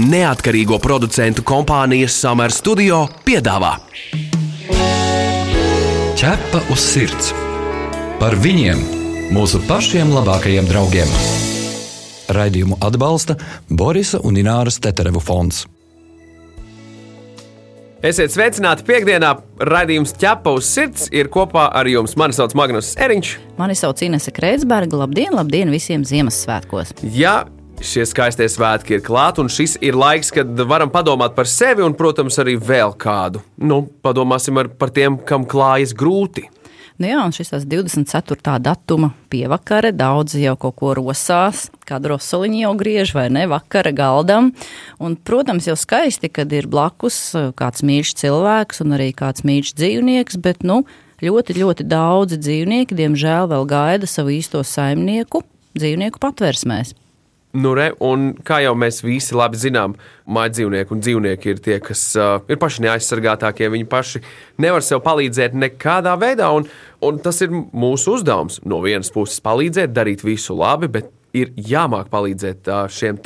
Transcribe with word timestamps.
neatkarīgo 0.00 0.80
producentu 0.80 1.44
kompānijas 1.46 2.16
Summer 2.22 2.52
Studio 2.54 3.04
piedāvā 3.26 3.76
Ķepa 6.20 6.58
uz 6.68 6.82
sirds 6.84 7.30
par 8.20 8.34
viņiem, 8.36 8.80
mūsu 9.32 9.56
pašiem 9.64 10.10
labākajiem 10.12 10.66
draugiem. 10.68 11.08
Raidījumu 12.36 12.76
atbalsta 12.84 13.38
Borisa 13.72 14.20
un 14.28 14.36
Ināras 14.36 14.76
Teterevu 14.84 15.22
fonds. 15.24 15.62
Esiet 18.04 18.34
sveicināti 18.34 18.84
piekdienā. 18.84 19.30
Radījums 19.64 20.12
ķepa 20.20 20.52
uz 20.58 20.68
sirds 20.68 21.08
ir 21.08 21.32
kopā 21.32 21.70
ar 21.80 21.88
jums. 21.88 22.18
Mani 22.20 22.36
sauc 22.36 22.52
Magnus 22.56 22.92
Eriņš. 23.00 23.32
Mani 23.56 23.78
sauc 23.80 24.04
Inese 24.04 24.36
Kreitsberga. 24.36 25.00
Labdien, 25.00 25.32
labdien 25.36 25.72
visiem 25.72 26.04
Ziemassvētkos! 26.04 26.98
Ja 27.16 27.46
šie 27.84 28.04
skaistie 28.08 28.46
svētki 28.50 28.96
ir 28.98 29.02
klāti, 29.04 29.42
un 29.42 29.50
šis 29.52 29.76
ir 29.84 29.96
laiks, 29.98 30.30
kad 30.34 30.62
varam 30.68 30.90
padomāt 30.92 31.34
par 31.36 31.48
sevi 31.48 31.84
un, 31.84 31.96
protams, 31.96 32.38
arī 32.42 32.56
vēl 32.60 32.94
kādu. 33.00 33.42
Nu, 33.56 33.82
padomāsim 34.04 34.60
par 34.78 34.92
tiem, 34.94 35.18
kam 35.26 35.46
klājas 35.48 35.94
grūti. 35.96 36.46
Nu 37.00 37.08
jā, 37.08 37.20
un 37.24 37.32
šis 37.32 37.64
24. 37.64 38.58
datuma 38.60 39.14
pievakare 39.32 39.88
daudzi 39.96 40.42
jau 40.42 40.52
kaut 40.60 40.76
ko 40.76 40.92
rosās, 40.98 41.70
kādu 41.88 42.12
rosoliņu 42.12 42.58
jau 42.60 42.72
griež 42.82 43.14
vai 43.16 43.30
ne, 43.32 43.46
vakara 43.48 43.94
galdam. 43.96 44.50
Un, 45.00 45.16
protams, 45.16 45.70
jau 45.70 45.78
skaisti, 45.80 46.28
kad 46.28 46.52
ir 46.52 46.68
blakus 46.68 47.22
eh, 47.32 47.48
kāds 47.56 47.86
mīļš 47.88 48.12
cilvēks 48.20 48.84
un 48.84 48.98
arī 48.98 49.14
kāds 49.16 49.46
mīļš 49.48 49.72
dzīvnieks, 49.80 50.40
bet, 50.44 50.60
nu, 50.60 50.82
ļoti, 51.24 51.56
ļoti 51.62 51.88
daudzi 51.88 52.36
dzīvnieki, 52.40 53.00
diemžēl, 53.00 53.48
vēl 53.54 53.64
gaida 53.70 54.10
savu 54.10 54.36
īsto 54.36 54.60
saimnieku 54.60 55.40
dzīvnieku 55.78 56.20
patversmēs. 56.20 56.92
Nu, 57.50 57.72
re, 57.74 57.88
un 58.06 58.28
kā 58.46 58.60
jau 58.62 58.76
mēs 58.78 59.00
visi 59.02 59.34
labi 59.34 59.58
zinām, 59.58 59.96
mājas 60.30 60.54
dzīvnieki 60.54 60.94
un 60.94 61.00
dzīvnieki 61.02 61.50
ir 61.50 61.62
tie, 61.64 61.78
kas 61.82 62.04
uh, 62.14 62.36
ir 62.46 62.60
paši 62.62 62.84
neaizsargātākie. 62.84 63.66
Viņi 63.72 63.88
paši 63.90 64.20
nevar 64.62 64.84
sev 64.86 65.02
palīdzēt 65.02 65.56
nekādā 65.58 66.12
veidā, 66.20 66.52
un, 66.54 66.68
un 67.02 67.18
tas 67.18 67.42
ir 67.42 67.50
mūsu 67.50 68.14
uzdevums. 68.14 68.60
No 68.62 68.78
vienas 68.84 69.10
puses, 69.10 69.42
palīdzēt, 69.42 69.90
darīt 69.96 70.22
visu 70.22 70.54
labi, 70.54 70.92
bet 70.94 71.10
ir 71.36 71.52
jāmāk 71.56 72.10
palīdzēt 72.12 72.68
šiem 72.90 73.18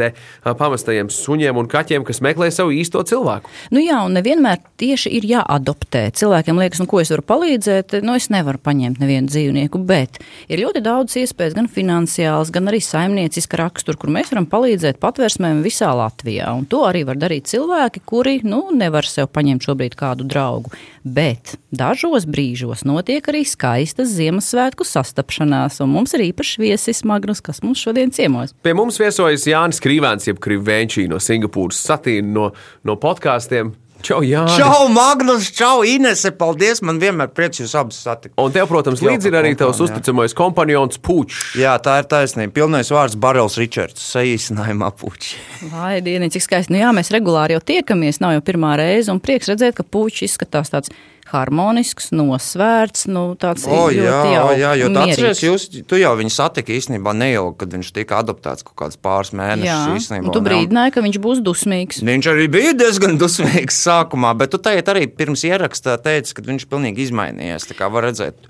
pamestajiem 0.44 1.10
suņiem 1.12 1.58
un 1.60 1.69
kaķiem, 1.70 2.05
kas 2.06 2.20
meklē 2.24 2.50
savu 2.55 2.74
īsto 2.77 3.02
cilvēku. 3.06 3.50
Nu 3.74 3.83
jā, 3.83 4.00
un 4.06 4.16
nevienmēr 4.16 4.61
tieši 4.80 5.12
ir 5.19 5.27
jāadoptē. 5.28 6.06
Cilvēkiem 6.16 6.61
liekas, 6.61 6.83
nu, 6.83 6.88
ko 6.91 7.00
es 7.02 7.12
varu 7.12 7.24
palīdzēt, 7.27 7.98
nu, 8.05 8.16
es 8.19 8.30
nevaru 8.33 8.61
paņemt 8.64 9.00
nevienu 9.02 9.30
dzīvnieku, 9.30 9.80
bet 9.88 10.20
ir 10.48 10.62
ļoti 10.64 10.84
daudz 10.84 11.19
iespējas, 11.20 11.56
gan 11.58 11.70
finansiāls, 11.70 12.52
gan 12.55 12.70
arī 12.70 12.80
saimnieciska 12.84 13.61
rakstura, 13.61 14.00
kur 14.00 14.12
mēs 14.14 14.33
varam 14.33 14.48
palīdzēt 14.50 15.00
patvērsmēm 15.02 15.64
visā 15.64 15.92
Latvijā. 15.96 16.50
Un 16.55 16.68
to 16.70 16.84
arī 16.89 17.05
var 17.08 17.20
darīt 17.20 17.48
cilvēki, 17.52 18.05
kuri 18.08 18.41
nu, 18.46 18.66
nevar 18.74 19.08
sev 19.08 19.30
paņemt 19.34 19.68
šobrīd 19.68 19.98
kādu 19.98 20.28
draugu. 20.28 20.74
Bet 21.05 21.58
dažos 21.74 22.24
brīžos 22.28 22.86
notiek 22.89 23.27
arī 23.28 23.42
skaistas 23.48 24.14
Ziemassvētku 24.16 24.86
sastapšanās, 24.89 25.83
un 25.84 25.92
mums 25.92 26.14
ir 26.16 26.30
īpašs 26.30 26.56
viesis 26.62 27.05
Magnus, 27.05 27.42
kas 27.44 27.61
mums 27.64 27.83
šodien 27.84 27.94
ciemos. 28.14 28.55
Pie 28.64 28.75
mums 28.77 28.98
viesojas 29.00 29.47
Jānis 29.48 29.81
Krīvēns, 29.84 30.28
jeb 30.31 30.42
Krivēnčī 30.42 31.06
no 31.11 31.20
Singapūras 31.23 31.81
satīna 31.87 32.34
no, 32.34 32.51
no 32.84 32.98
podkāstiem. 33.01 33.75
Čau, 34.05 34.19
Jā. 34.20 34.42
Čau, 34.53 34.91
Magnus, 34.92 35.48
čau, 35.48 35.81
Inese. 35.89 36.28
Paldies. 36.36 36.83
Man 36.84 36.98
vienmēr 37.01 37.31
prieks 37.33 37.62
jūs 37.62 37.73
abus 37.78 38.03
satikt. 38.05 38.34
Un 38.41 38.53
tev, 38.53 38.67
protams, 38.69 39.01
līdzi 39.01 39.31
ir 39.31 39.36
arī 39.39 39.55
tavs 39.56 39.81
uzticamais 39.81 40.36
kompanions 40.36 41.01
Puķis. 41.01 41.55
Jā, 41.62 41.73
tā 41.81 41.97
ir 42.03 42.09
taisnība. 42.11 42.53
Pilnais 42.59 42.92
vārds 42.92 43.17
Barels 43.17 43.56
Ričards. 43.56 44.05
Saīsinājumā 44.12 44.91
Puķis. 45.01 45.33
Lai 45.73 46.03
dieniņ, 46.05 46.34
cik 46.36 46.45
skaisti. 46.45 46.75
Nu 46.77 46.83
jā, 46.83 46.92
mēs 46.97 47.08
regulāri 47.14 47.56
jau 47.56 47.64
tiekamies, 47.64 48.20
nav 48.20 48.36
jau 48.36 48.45
pirmā 48.45 48.75
reize, 48.83 49.08
un 49.08 49.25
prieks 49.25 49.48
redzēt, 49.48 49.79
ka 49.81 49.89
Puķis 49.89 50.29
izskatās 50.29 50.75
tāds 50.75 50.92
harmonisks, 51.30 52.11
nosvērts. 52.14 53.07
Nu, 53.11 53.24
tāds 53.40 53.64
o, 53.68 53.86
jā, 53.95 54.18
jau 54.35 54.45
jā, 54.58 54.73
jo 54.80 54.90
atceries, 55.02 55.42
jūs, 55.45 55.67
tu 55.89 55.98
jau 56.01 56.12
viņu 56.18 56.35
satiki 56.35 56.77
īstenībā 56.79 57.14
neilgi, 57.17 57.57
kad 57.62 57.77
viņš 57.79 57.92
tika 57.96 58.20
adoptēts 58.23 58.67
kaut 58.67 58.77
kāds 58.83 59.01
pāris 59.01 59.33
mēnešus. 59.36 60.11
Jā, 60.12 60.20
tu 60.35 60.45
brīdināji, 60.45 60.95
ka 60.96 61.05
viņš 61.07 61.20
būs 61.24 61.42
dusmīgs. 61.46 62.02
Viņš 62.05 62.30
arī 62.35 62.46
bija 62.52 62.77
diezgan 62.85 63.18
dusmīgs 63.23 63.80
sākumā, 63.86 64.35
bet 64.39 64.55
tu 64.55 64.61
teici 64.62 64.95
arī 64.95 65.08
pirms 65.08 65.46
ierakstā, 65.48 65.96
teici, 66.05 66.36
ka 66.36 66.46
viņš 66.46 66.68
pilnīgi 66.70 67.08
izmainījies. 67.08 67.68
Tā 67.70 67.79
kā 67.79 67.91
var 67.92 68.08
redzēt. 68.11 68.48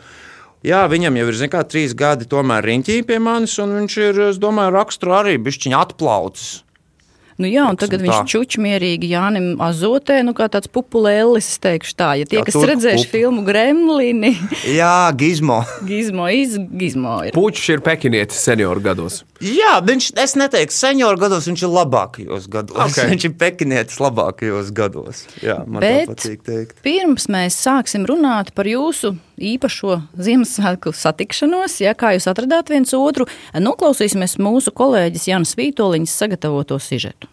Jā, 0.65 0.87
viņam 0.89 1.19
jau 1.21 1.27
ir 1.29 1.41
kā, 1.53 1.61
trīs 1.69 1.93
gadi, 1.93 2.25
tomēr 2.25 2.65
riņķī 2.65 3.03
pie 3.05 3.19
manis, 3.21 3.59
un 3.61 3.75
viņš 3.83 3.97
ir, 4.01 4.21
es 4.31 4.39
domāju, 4.41 4.73
raksturu 4.73 5.19
arī 5.19 5.35
bišķiņa 5.45 5.81
atplaucis. 5.85 6.63
Nu 7.41 7.49
jā, 7.51 7.65
un 7.67 7.79
tagad 7.81 8.03
viņš 8.05 8.31
čuč 8.31 8.57
mierīgi 8.63 9.09
Jānim 9.11 9.59
Azotē, 9.63 10.21
nu 10.27 10.35
kā 10.39 10.47
tāds 10.53 10.71
pupulēlis, 10.71 11.49
es 11.55 11.63
teikšu 11.63 11.97
tā. 11.99 12.13
Ja 12.21 12.29
tie, 12.31 12.39
jā, 12.39 12.45
kas 12.47 12.59
redzējuši 12.71 13.09
filmu 13.11 13.43
Gremlini. 13.47 14.35
jā, 14.79 15.11
Gizmo. 15.19 15.61
Gizmo, 15.89 16.29
iz, 16.31 16.55
Gizmo 16.79 17.17
ir. 17.27 17.35
Puķis 17.35 17.73
ir 17.75 17.83
pekinietis 17.87 18.39
senioru 18.47 18.85
gados. 18.85 19.23
Jā, 19.43 19.81
viņš, 19.85 20.13
es 20.23 20.37
neteiktu 20.39 20.77
senioru 20.77 21.19
gados, 21.27 21.51
viņš 21.51 21.67
ir 21.67 21.75
labākajos 21.75 22.49
gados. 22.53 22.79
Okay. 22.87 23.11
Viņš 23.15 23.27
ir 23.29 23.35
pekinietis 23.39 23.99
labākajos 24.03 24.71
gados. 24.75 25.25
Jā, 25.43 25.59
man 25.67 25.83
Bet 25.85 26.09
tā 26.09 26.15
patīk 26.15 26.47
teikt. 26.47 26.79
pirms 26.87 27.27
mēs 27.33 27.59
sāksim 27.67 28.07
runāt 28.09 28.55
par 28.57 28.71
jūsu 28.71 29.17
īpašo 29.39 30.01
Ziemassvētku 30.21 30.95
satikšanos, 30.97 31.79
ja 31.85 31.95
kā 31.99 32.15
jūs 32.17 32.29
atradāt 32.31 32.73
viens 32.73 32.95
otru, 32.97 33.29
noklausīsimies 33.55 34.39
mūsu 34.43 34.75
kolēģis 34.75 35.29
Jānis 35.31 35.57
Vītoliņas 35.59 36.19
sagatavoto 36.25 36.79
sižetu. 36.83 37.31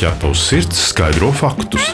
Ja 0.00 0.14
tavs 0.22 0.46
sirds 0.48 0.88
skaidro 0.90 1.28
faktus. 1.36 1.92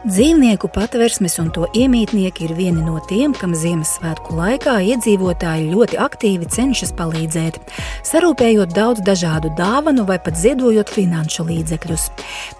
Dzīvnieku 0.00 0.70
patversmes 0.72 1.34
un 1.42 1.50
to 1.52 1.66
iemītnieki 1.76 2.46
ir 2.46 2.54
vieni 2.56 2.80
no 2.80 3.02
tiem, 3.04 3.34
kam 3.36 3.52
Ziemassvētku 3.52 4.32
laikā 4.32 4.78
iedzīvotāji 4.94 5.66
ļoti 5.74 5.98
aktīvi 6.00 6.48
cenšas 6.48 6.94
palīdzēt, 6.96 7.58
sarūpējot 8.08 8.72
daudz 8.72 9.04
dažādu 9.04 9.50
dāvanu 9.58 10.06
vai 10.08 10.16
pat 10.24 10.40
ziedojot 10.40 10.88
finanšu 10.88 11.44
līdzekļus. 11.50 12.06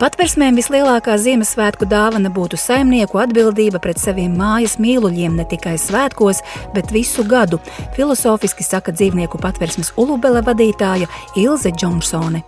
Patversmēm 0.02 0.60
vislielākā 0.60 1.16
Ziemassvētku 1.16 1.88
dāvana 1.88 2.28
būtu 2.28 2.60
saimnieku 2.60 3.24
atbildība 3.24 3.80
pret 3.80 4.04
saviem 4.04 4.36
mājas 4.36 4.76
mīluļiem 4.76 5.40
ne 5.40 5.48
tikai 5.48 5.78
svētkos, 5.80 6.44
bet 6.76 6.92
visu 6.92 7.24
gadu, 7.24 7.56
filozofiski 7.96 8.68
saka 8.68 8.92
dzīvnieku 8.92 9.40
patversmes 9.40 9.94
ulubele 9.96 10.44
vadītāja 10.44 11.08
Ilze 11.40 11.72
Džonsone. 11.72 12.44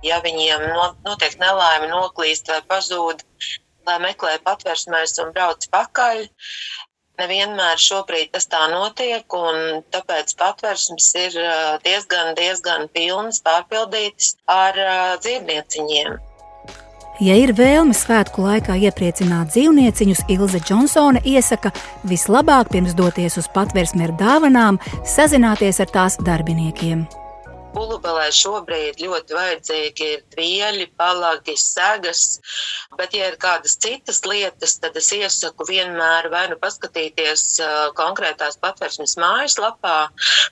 Ja 0.00 0.24
viņiem 0.24 0.64
notiek 1.04 1.36
nelaime, 1.36 1.92
noklīst 1.92 2.48
vai 2.48 2.62
pazūd, 2.72 3.20
lai 3.88 3.98
meklē 4.02 4.38
patversmēs 4.44 5.18
un 5.24 5.34
brauc 5.36 5.66
pakaļ. 5.74 6.24
Nevienmēr 7.20 7.76
šobrīd 7.76 8.30
tas 8.32 8.48
tā 8.48 8.62
notiek, 8.72 9.26
un 9.36 9.82
tāpēc 9.92 10.32
patversmes 10.40 11.10
ir 11.20 11.36
diezgan, 11.84 12.32
diezgan 12.38 12.88
pilnas, 12.94 13.42
pārpildītas 13.44 14.38
ar 14.48 14.80
dzīvnieciņiem. 15.20 16.16
Ja 17.20 17.34
ir 17.36 17.52
vēlme 17.52 17.92
svētku 17.92 18.46
laikā 18.46 18.78
iepriecināt 18.80 19.52
dzīvnieciņus, 19.52 20.24
Ilze 20.32 20.62
Džonsone 20.64 21.20
iesaka 21.28 21.74
vislabāk 22.08 22.72
pirms 22.72 22.96
doties 22.96 23.36
uz 23.36 23.50
patversmi 23.52 24.08
ar 24.08 24.16
dāvanām, 24.16 24.80
sazināties 25.04 25.84
ar 25.84 25.92
tās 25.92 26.16
darbiniekiem. 26.24 27.04
Ulubelē 27.78 28.26
šobrīd 28.34 28.98
ļoti 29.02 29.36
vajadzīgi 29.36 30.06
ir 30.14 30.22
tvieļi, 30.34 30.86
palagi, 30.98 31.54
segas, 31.60 32.22
bet, 32.98 33.14
ja 33.14 33.30
ir 33.30 33.38
kādas 33.42 33.76
citas 33.84 34.22
lietas, 34.26 34.76
tad 34.82 34.98
es 34.98 35.12
iesaku 35.14 35.68
vienmēr 35.68 36.30
vai 36.34 36.46
nu 36.50 36.58
paskatīties 36.64 37.44
uh, 37.62 37.78
konkrētās 38.00 38.58
patversmes 38.64 39.16
mājaslapā, 39.22 39.96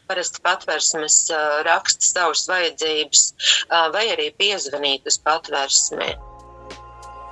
parasti 0.06 0.44
patversmes 0.46 1.20
uh, 1.34 1.60
raksta 1.66 2.12
savas 2.12 2.46
vajadzības, 2.50 3.28
uh, 3.66 3.88
vai 3.94 4.08
arī 4.14 4.30
piezvanīt 4.38 5.10
uz 5.10 5.18
patversmi. 5.26 6.14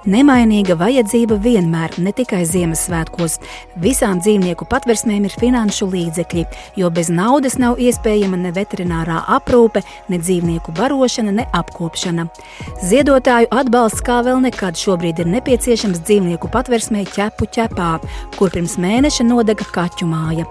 Nemainīga 0.07 0.77
vajadzība 0.79 1.35
vienmēr, 1.43 1.97
ne 1.99 2.13
tikai 2.15 2.45
Ziemassvētkos. 2.47 3.41
Visām 3.83 4.21
dzīvnieku 4.23 4.69
patversmēm 4.71 5.25
ir 5.27 5.35
finanšu 5.35 5.89
līdzekļi, 5.91 6.45
jo 6.79 6.91
bez 6.95 7.11
naudas 7.11 7.57
nav 7.59 7.81
iespējama 7.83 8.39
ne 8.39 8.53
veterinārā 8.55 9.25
aprūpe, 9.35 9.83
ne 10.07 10.21
dzīvnieku 10.23 10.77
barošana, 10.79 11.35
ne 11.41 11.49
apkopšana. 11.59 12.29
Ziedotāju 12.87 13.51
atbalsts 13.51 14.05
kā 14.07 14.21
vēl 14.29 14.45
nekad 14.47 14.79
šobrīd 14.79 15.25
ir 15.25 15.33
nepieciešams 15.35 16.05
dzīvnieku 16.07 16.53
patversmē 16.55 17.03
ķepu 17.11 17.51
ķepā, 17.59 17.91
kur 18.39 18.55
pirms 18.55 18.79
mēneša 18.79 19.27
nodega 19.27 19.67
kaķu 19.75 20.07
māja. 20.07 20.47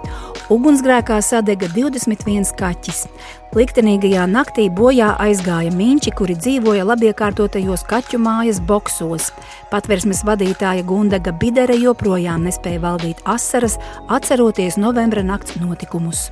Ugunsgrēkā 0.51 1.23
sadega 1.23 1.71
21 1.71 2.51
kaķis. 2.59 3.05
Liktenīgajā 3.53 4.25
naktī 4.31 4.65
bojā 4.73 5.11
aizgāja 5.21 5.69
mīņķi, 5.75 6.15
kuri 6.17 6.39
dzīvoja 6.39 6.87
labiekārtotajos 6.89 7.85
kaķu 7.85 8.19
mājas 8.23 8.57
boksos. 8.59 9.29
Patversmes 9.69 10.25
vadītāja 10.25 10.87
Gundaga 10.87 11.35
Bidere 11.37 11.77
joprojām 11.77 12.49
nespēja 12.49 12.81
valdīt 12.89 13.21
asaras, 13.23 13.77
atceroties 14.09 14.81
novembra 14.81 15.21
nakts 15.23 15.59
notikumus. 15.61 16.31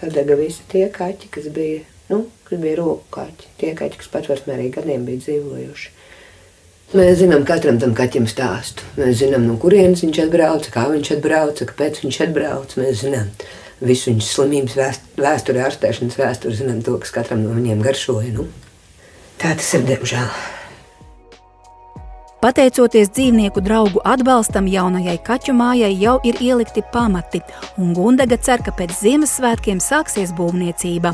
Sadega 0.00 0.40
visi 0.40 0.64
tie 0.72 0.88
kaķi, 0.88 1.28
kas 1.34 1.52
bija 1.52 1.84
Nu, 2.10 2.26
kas 2.44 2.58
bija 2.58 2.76
roku 2.80 3.06
kaķi. 3.14 3.48
Tie 3.60 3.70
kaķi, 3.78 3.98
kas 4.00 4.10
patvērsmē 4.10 4.56
arī 4.56 4.68
gadiem 4.74 5.04
bija 5.06 5.22
dzīvojuši. 5.22 5.92
Mēs 6.98 7.20
zinām 7.20 7.44
katram 7.46 7.76
tam 7.78 7.92
kaķim 7.94 8.26
stāstu. 8.26 8.86
Mēs 8.98 9.20
zinām, 9.20 9.44
no 9.46 9.54
kurienes 9.62 10.02
viņš 10.02 10.24
atbrauca, 10.24 10.72
kā 10.74 10.88
viņš 10.90 11.12
atbrauca, 11.14 11.68
kāpēc 11.70 12.00
viņš 12.02 12.18
atbrauca. 12.26 12.80
Mēs 12.82 13.04
zinām 13.04 13.28
visu 13.80 14.12
viņa 14.12 14.24
slimības 14.26 14.78
vēst, 14.78 15.10
vēsturi, 15.20 15.64
ārstēšanas 15.66 16.18
vēsturi, 16.20 16.56
zinām 16.60 16.80
to, 16.86 16.96
kas 17.02 17.12
katram 17.14 17.44
no 17.44 17.56
viņiem 17.56 17.84
garšoja. 17.84 18.32
Nu, 18.36 18.48
tā 19.40 19.54
tas 19.56 19.74
ir, 19.76 19.86
diemžēl. 19.88 20.32
Pateicoties 22.40 23.10
dzīvnieku 23.12 23.60
draugu 23.60 24.00
atbalstam, 24.08 24.64
jaunajai 24.64 25.18
kaķu 25.26 25.52
mājai 25.52 25.90
jau 26.00 26.14
ir 26.24 26.38
ielikti 26.40 26.80
pamati, 26.92 27.42
un 27.76 27.90
Gundaga 27.92 28.38
cer, 28.40 28.62
ka 28.64 28.72
pēc 28.72 28.94
Ziemassvētkiem 28.96 29.82
sāksies 29.84 30.32
būvniecība. 30.38 31.12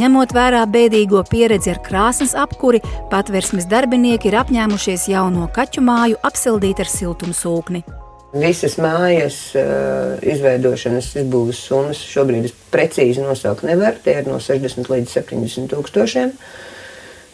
Ņemot 0.00 0.32
vērā 0.32 0.62
bēdīgo 0.64 1.20
pieredzi 1.28 1.74
ar 1.74 1.82
krāsnes 1.84 2.32
apkuri, 2.32 2.80
patversmes 3.12 3.68
darbinieki 3.68 4.32
ir 4.32 4.38
apņēmušies 4.40 5.04
jauno 5.12 5.50
kaķu 5.52 5.84
māju 5.84 6.18
apsildīt 6.24 6.80
ar 6.80 6.88
siltumsūkni. 6.88 7.84
Visas 8.34 8.74
mājas 8.82 9.36
uh, 9.54 10.16
izveidošanas 10.26 11.12
izbūves 11.20 11.60
summas 11.68 12.00
šobrīd 12.02 12.48
es 12.48 12.54
precīzi 12.72 13.22
nosaukt 13.22 13.62
nevaru. 13.66 14.00
Tie 14.02 14.16
ir 14.18 14.26
no 14.26 14.40
60 14.42 14.90
līdz 14.90 15.14
70 15.20 15.70
tūkstošiem. 15.70 16.32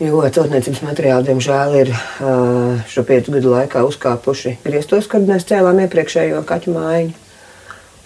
Jo 0.01 0.21
celtniecības 0.33 0.83
materiāli, 0.85 1.29
diemžēl, 1.31 1.79
ir 1.81 1.95
uh, 1.95 2.85
šo 2.89 3.07
piecu 3.09 3.37
gadu 3.37 3.55
laikā 3.55 3.85
uzkāpuši 3.89 4.59
griestos, 4.65 5.09
kad 5.13 5.25
mēs 5.29 5.49
cēlām 5.49 5.81
iepriekšējo 5.87 6.45
kaķu 6.49 6.77
mājiņu. 6.77 7.17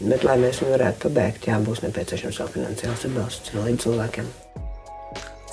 Bet, 0.05 0.23
lai 0.27 0.39
mēs 0.43 0.63
viņu 0.63 0.75
varētu 0.75 1.07
pabeigt, 1.09 1.51
jā, 1.51 1.59
būs 1.67 1.83
nepieciešams 1.87 2.43
vēl 2.43 2.57
finansiāls 2.59 3.07
atbalsts 3.11 3.55
no 3.55 3.67
līdz 3.67 3.87
cilvēkiem. 3.87 4.35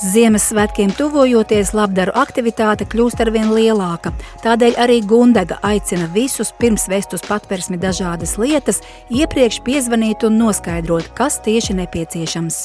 Ziemassvētkiem 0.02 0.96
tuvojoties, 0.98 1.76
labdaru 1.78 2.16
aktivitāte 2.18 2.88
kļūst 2.90 3.20
arvien 3.22 3.52
lielāka. 3.54 4.10
Tādēļ 4.42 4.80
arī 4.82 4.96
Gundaga 5.06 5.60
aicina 5.62 6.08
visus 6.10 6.50
pirms 6.58 6.88
vest 6.90 7.12
uz 7.14 7.22
patversmi 7.22 7.78
dažādas 7.78 8.34
lietas, 8.42 8.80
iepriekš 9.14 9.60
piezvanīt 9.62 10.26
un 10.26 10.40
noskaidrot, 10.42 11.12
kas 11.14 11.38
tieši 11.46 11.76
nepieciešams. 11.84 12.58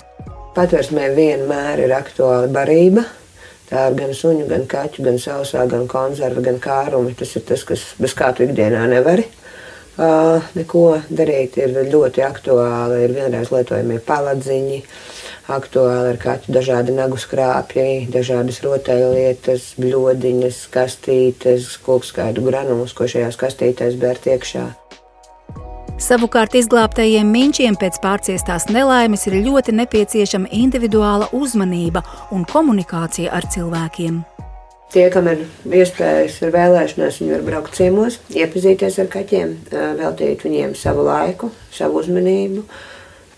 Patversmē 0.57 1.11
vienmēr 1.19 1.83
ir 1.85 1.93
aktuāla 1.99 2.49
barība. 2.55 3.05
Tā 3.69 3.91
ir 3.91 3.99
gan 4.01 4.17
suņu, 4.17 4.49
gan 4.49 4.65
kaķu, 4.73 5.05
gan 5.05 5.21
sausā, 5.21 5.67
gan 5.69 5.85
konzerva, 5.93 6.41
gan 6.41 6.57
kārumi. 6.57 7.13
Tas 7.21 7.37
ir 7.37 7.45
tas, 7.45 7.67
kas 7.69 7.85
bez 8.01 8.17
kā 8.17 8.33
tu 8.33 8.47
ikdienā 8.49 8.87
nevari. 8.95 9.29
Uh, 9.97 10.41
neko 10.57 10.87
darīt 11.13 11.61
ir 11.61 11.77
ļoti 11.93 12.25
aktuāli. 12.25 13.05
Ir 13.05 13.15
vienreiz 13.21 13.53
lietojamie 13.53 14.01
paladziņi, 14.09 14.81
uh, 14.81 15.16
aktuāli 15.53 16.13
ar 16.13 16.19
kaķu 16.21 16.55
dažādi 16.57 16.95
nagu 16.97 17.19
skrāpji, 17.21 18.07
dažādas 18.13 18.59
rotaļlietas, 18.65 19.75
bļodiņas, 19.81 20.63
kastītes, 20.75 21.77
kokskaidu 21.87 22.45
granulas, 22.49 22.95
ko 22.97 23.09
šajās 23.11 23.39
kastītēs 23.41 23.99
bērt 24.01 24.27
iekšā. 24.33 24.67
Savukārt 25.97 26.53
izglābtajiem 26.59 27.29
minčiem 27.33 27.77
pēc 27.81 27.97
pārciestās 28.03 28.67
nelaimes 28.69 29.23
ir 29.31 29.39
ļoti 29.47 29.73
nepieciešama 29.79 30.51
individuāla 30.53 31.31
uzmanība 31.33 32.03
un 32.37 32.45
komunikācija 32.45 33.33
ar 33.33 33.47
cilvēkiem. 33.49 34.19
Tie, 34.93 35.07
kam 35.11 35.27
ir 35.31 35.41
iespējas, 35.67 36.37
ir 36.45 36.53
vēlēšanās, 36.55 37.17
viņi 37.23 37.33
var 37.33 37.47
braukt 37.49 37.79
ciemos, 37.79 38.21
iepazīties 38.31 39.01
ar 39.03 39.09
kaķiem, 39.11 39.57
veltīt 40.03 40.45
viņiem 40.47 40.77
savu 40.79 41.09
laiku, 41.09 41.51
savu 41.75 42.05
uzmanību 42.05 42.63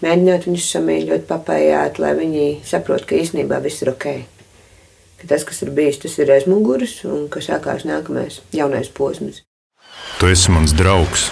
mēģināt 0.05 0.49
viņus 0.49 0.71
samīļot, 0.75 1.27
papējāt, 1.29 2.00
lai 2.03 2.15
viņi 2.19 2.49
saprot, 2.67 3.06
ka 3.09 3.19
īstenībā 3.19 3.61
viss 3.65 3.85
ir 3.85 3.93
ok. 3.95 4.09
Ka 5.19 5.31
tas, 5.33 5.45
kas 5.47 5.65
ir 5.67 5.73
bijis, 5.75 5.99
tas 6.05 6.15
ir 6.23 6.31
aiz 6.31 6.47
muguras 6.47 7.00
un 7.09 7.27
ka 7.33 7.43
sākās 7.43 7.87
nākamais 7.89 8.41
jaunais 8.55 8.91
posms. 8.95 9.43
Tu 10.19 10.31
esi 10.31 10.55
mans 10.55 10.75
draugs, 10.79 11.29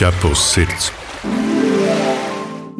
ķepus 0.00 0.50
sirds. 0.52 0.92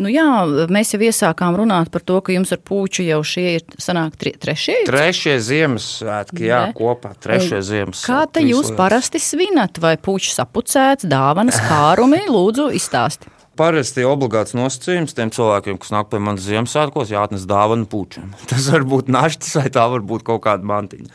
Nu 0.03 0.09
jā, 0.09 0.25
mēs 0.73 0.95
jau 0.95 1.01
iesākām 1.05 1.57
runāt 1.61 1.91
par 1.93 2.03
to, 2.05 2.17
ka 2.25 2.33
jums 2.33 2.53
ar 2.55 2.61
puķu 2.65 3.05
jau 3.05 3.21
šie 3.27 3.45
ir 3.59 3.65
sanāk 3.81 4.17
tri, 4.21 4.33
trešie. 4.41 4.79
Trešie 4.89 5.37
Ziemassvētki, 5.45 6.47
jā, 6.49 6.63
ne? 6.71 6.77
kopā 6.77 7.13
trešie 7.21 7.61
Ziemassvētki. 7.69 8.09
Kā 8.09 8.23
te 8.33 8.45
jūs 8.45 8.71
lietas. 8.71 8.79
parasti 8.81 9.21
svinat? 9.23 9.81
Vai 9.83 9.95
puķis 10.01 10.41
sapucēts, 10.41 11.09
dāvanas, 11.13 11.61
kārumi? 11.69 12.25
Lūdzu, 12.33 12.71
izstāsti. 12.77 13.29
Parasti 13.63 14.03
obligāts 14.03 14.57
nosacījums 14.59 15.15
tiem 15.15 15.31
cilvēkiem, 15.31 15.77
kas 15.79 15.93
nāk 15.95 16.09
pie 16.11 16.19
manas 16.19 16.49
Ziemassvētkos, 16.49 17.13
jāatnes 17.13 17.45
dāvana 17.47 17.87
pučiem. 17.87 18.33
Tas 18.51 18.67
var 18.75 18.83
būt 18.91 19.13
našķis 19.13 19.61
vai 19.61 19.69
tā 19.71 19.85
var 19.93 20.03
būt 20.03 20.25
kaut 20.27 20.43
kāda 20.49 20.67
mantiņa. 20.67 21.13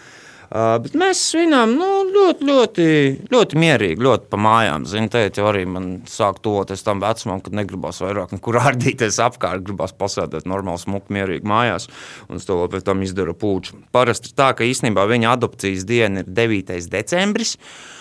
Uh, 0.48 0.78
bet 0.80 0.94
mēs 0.96 1.20
svinām 1.34 1.74
nu, 1.76 1.90
ļoti, 2.08 2.48
ļoti, 2.48 2.86
ļoti 3.34 3.60
mierīgi, 3.60 4.00
ļoti 4.06 4.30
pa 4.32 4.40
mājām. 4.40 4.86
Zinu, 4.88 5.12
teikt, 5.12 5.42
arī 5.44 5.66
man 5.68 5.90
sāk 6.08 6.40
tuvoties 6.46 6.88
tam 6.88 7.04
vecumam, 7.04 7.42
kad 7.44 7.58
negribas 7.60 8.00
vairāk 8.06 8.32
nekur 8.38 8.62
ārdīties 8.70 9.20
apkārt, 9.26 9.66
gribas 9.68 9.92
pasēdēt 10.00 10.48
normāli, 10.48 10.80
smuki, 10.86 11.18
mierīgi 11.20 11.52
mājās. 11.52 11.90
Un 12.32 12.40
to 12.40 12.62
vēl 12.62 12.72
pēc 12.78 12.88
tam 12.88 13.04
izdaru 13.04 13.36
puču. 13.36 13.76
Parasti 13.92 14.32
tā, 14.40 14.54
ka 14.56 14.64
īstenībā 14.64 15.04
viņa 15.12 15.36
adopcijas 15.36 15.84
diena 15.90 16.24
ir 16.24 16.32
9. 16.32 16.80
decembris. 16.96 17.58
Uh, 17.60 17.97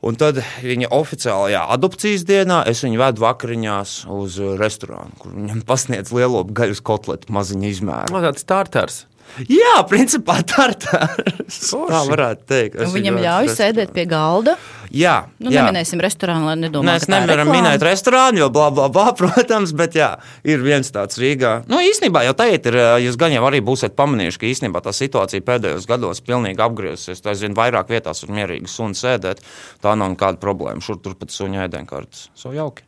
Un 0.00 0.16
tad 0.16 0.38
viņa 0.64 0.88
oficiālajā 0.96 1.66
adopcijas 1.74 2.24
dienā 2.28 2.62
es 2.70 2.80
viņu 2.86 3.02
vedu 3.02 3.20
vakariņās 3.20 3.94
uz 4.16 4.38
restorānu, 4.60 5.12
kur 5.20 5.34
viņam 5.36 5.60
pasniedz 5.68 6.14
lielo 6.16 6.40
gaļas 6.48 6.80
kotletu 6.80 7.28
maziņu 7.36 7.68
izmēru. 7.68 8.14
No, 8.14 8.22
tāds 8.24 8.46
starters. 8.46 9.02
Jā, 9.50 9.78
principā 9.88 10.40
tādas 10.46 11.70
tā 11.70 12.02
varētu 12.10 12.46
teikt. 12.50 12.80
Es 12.82 12.92
viņam 12.94 13.20
ļauj 13.22 13.50
sēdēt 13.54 13.94
pie 13.96 14.06
galda. 14.10 14.56
Jā, 14.90 15.28
nu, 15.38 15.52
jā. 15.54 15.62
neminēsim 15.62 16.00
restorānu, 16.02 16.48
lai 16.48 16.56
nedomātu, 16.58 16.88
Mēs 16.90 17.06
nevaram 17.12 17.52
minēt 17.54 17.82
restorānu, 17.86 18.40
jo 18.42 18.48
blā, 18.50 18.72
blā, 18.74 18.88
blā, 18.90 19.06
protams, 19.20 19.70
bet 19.78 19.94
jā, 19.94 20.10
ir 20.42 20.64
viens 20.66 20.90
tāds 20.90 21.20
Rīgā. 21.20 21.60
Nu, 21.70 21.78
īstenībā 21.86 22.24
jau 22.26 22.34
tagad 22.40 22.66
ir, 22.72 22.80
jūs 23.06 23.18
gan 23.20 23.30
jau 23.36 23.44
arī 23.46 23.62
būsiet 23.62 23.94
pamanījuši, 23.98 24.42
ka 24.42 24.50
īstenībā 24.50 24.82
tā 24.82 24.94
situācija 24.96 25.46
pēdējos 25.46 25.86
gados 25.90 26.24
pilnīgi 26.26 26.66
apgriezusies. 26.66 27.22
Tā 27.22 27.38
zinu, 27.38 27.54
vairāk 27.58 27.94
vietās 27.94 28.26
ir 28.26 28.34
mierīgi 28.34 28.70
suni 28.70 28.98
sēdēt. 28.98 29.44
Tā 29.84 29.94
nav 29.94 30.16
nekāda 30.16 30.42
problēma. 30.42 30.82
Šur 30.82 30.98
tur 30.98 31.14
pat 31.20 31.30
suņa 31.34 31.68
ēdienkartes. 31.68 32.30
So 32.34 32.50
jauki. 32.56 32.82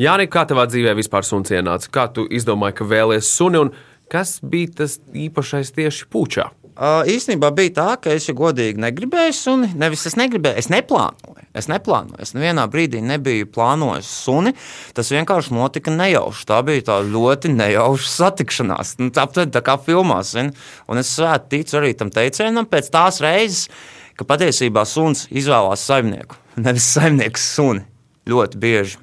Jā, 0.00 0.14
kā 0.32 0.44
tavā 0.48 0.64
dzīvē 0.68 0.94
vispār 0.96 1.24
suns 1.24 1.52
ienāca? 1.52 1.88
Kā 1.92 2.06
tu 2.12 2.24
izdomāji, 2.32 2.78
ka 2.78 2.86
vēlies 2.88 3.28
suni? 3.28 3.60
Un 3.60 3.72
Kas 4.12 4.36
bija 4.44 4.82
tas 4.82 4.98
īpašais 5.16 5.72
tieši 5.72 6.08
pučā? 6.12 6.50
Uh, 6.72 7.04
īstenībā 7.04 7.50
bija 7.52 7.72
tā, 7.76 7.86
ka 8.00 8.12
es 8.16 8.24
jau 8.28 8.34
godīgi 8.36 8.80
negribēju 8.80 9.34
suni. 9.36 9.68
Nevis 9.76 10.06
es 10.08 10.16
negribēju, 10.16 10.56
es 10.60 10.70
neplānoju. 10.72 11.44
Es 11.56 11.68
neplānoju. 11.68 12.16
Es 12.24 12.32
nevienā 12.32 12.64
brīdī 12.72 13.02
nebiju 13.04 13.50
plānojis 13.52 14.08
suni. 14.24 14.54
Tas 14.96 15.12
vienkārši 15.12 15.52
notika 15.52 15.92
nejauši. 15.92 16.46
Tā 16.48 16.62
bija 16.64 16.86
tā 16.88 16.98
ļoti 17.04 17.52
nejauša 17.52 18.08
satikšanās. 18.14 18.94
Nu, 19.02 19.12
tā, 19.12 19.28
tā 19.28 19.64
kā 19.64 19.76
filmās. 19.84 20.32
Zin? 20.32 20.54
Un 20.88 21.00
es 21.00 21.12
svēti 21.12 21.58
ticu 21.58 21.80
arī 21.82 21.92
tam 21.96 22.12
teicienam 22.12 22.68
pēc 22.68 22.88
tās 22.92 23.20
reizes, 23.24 23.68
ka 24.16 24.28
patiesībā 24.28 24.86
suns 24.88 25.26
izvēlās 25.28 25.84
saimnieku, 25.88 26.40
nevis 26.64 26.88
saimnieks 26.96 27.52
suni. 27.52 27.84
Ļoti 28.32 28.64
bieži. 28.64 29.00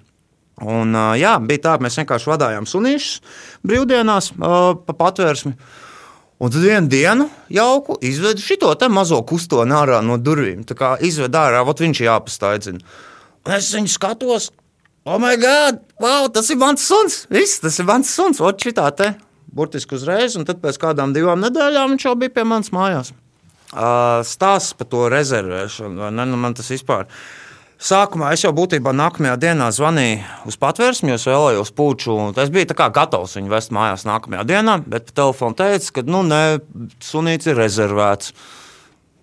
Un, 0.60 0.96
jā, 1.20 1.36
bija 1.40 1.64
tā, 1.64 1.76
ka 1.78 1.86
mēs 1.86 1.98
vienkārši 2.02 2.32
vadījām 2.34 2.66
sunīšus 2.68 3.38
brīvdienās 3.68 4.34
pa 4.40 4.96
patvērsmi. 5.04 5.56
Un 6.40 6.52
tad 6.52 6.64
vienā 6.64 6.88
dienā 6.88 7.28
jauku 7.52 7.98
izvedu 8.06 8.44
šo 8.44 8.76
mazo 8.92 9.20
kustoni 9.28 9.76
ārā 9.76 10.00
no 10.04 10.18
durvīm. 10.18 10.64
Tā 10.64 10.76
kā 10.76 10.94
izvedu 11.04 11.36
ārā, 11.36 11.64
ot 11.68 11.80
viņš 11.84 12.00
ir 12.00 12.08
jāpastaidzina. 12.08 12.80
Un 13.48 13.56
es 13.56 13.72
viņu 13.76 13.92
skatos, 13.92 14.52
oh, 15.06 15.20
my 15.20 15.36
God, 15.40 15.82
wow, 16.00 16.28
tas 16.32 16.50
ir 16.52 16.60
mans 16.60 16.84
suns! 16.84 17.26
Viss, 17.32 17.60
tas 17.60 17.80
ir 17.80 17.88
mans 17.88 18.12
suns, 18.12 18.40
ot 18.40 18.60
šitā 18.60 18.88
te. 18.96 19.14
Burtiski 19.52 19.98
uzreiz, 19.98 20.36
un 20.38 20.46
tad 20.46 20.62
pēc 20.62 20.78
kādām 20.80 21.16
divām 21.16 21.42
nedēļām 21.44 21.96
viņš 21.96 22.06
jau 22.06 22.16
bija 22.20 22.36
pie 22.36 22.46
manas 22.48 22.72
mājās. 22.76 23.12
Uh, 23.70 24.22
Stāsts 24.26 24.76
par 24.78 24.88
to 24.90 25.08
rezervēšanu, 25.12 26.04
vai 26.04 26.12
ne? 26.14 26.26
Nu, 26.30 26.38
man 26.42 26.56
tas 26.58 26.70
vispār 26.72 27.08
ir 27.08 27.14
Sākumā 27.80 28.34
es 28.36 28.42
jau 28.44 28.50
būtībā 28.52 28.92
nākamajā 28.92 29.38
dienā 29.40 29.70
zvanīju 29.72 30.48
uz 30.52 30.58
patvērsmi, 30.60 31.14
jo 31.14 31.20
vēlējos 31.30 31.70
puču. 31.78 32.18
Es 32.36 32.52
biju 32.52 32.68
gatavs 32.76 33.38
viņu 33.38 33.54
vest 33.54 33.72
mājās 33.72 34.04
nākamajā 34.04 34.44
dienā, 34.50 34.74
bet 34.84 35.08
pa 35.08 35.16
telefonu 35.22 35.56
teica, 35.56 35.94
ka 35.96 36.04
nu, 36.04 36.20
nē, 36.28 36.42
sunīts 37.00 37.48
ir 37.48 37.56
rezervēts. 37.56 38.34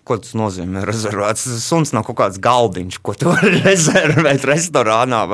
Ko 0.07 0.15
tas 0.23 0.31
nozīmē? 0.39 0.85
Rezervēts. 0.87 1.43
Suns 1.59 1.91
nav 1.91 2.05
kaut 2.07 2.15
kāds 2.21 2.37
galdiņš, 2.39 2.99
ko 3.03 3.11
tu 3.17 3.27
vari 3.33 3.59
rezervēt 3.65 4.45
restorānā. 4.47 5.25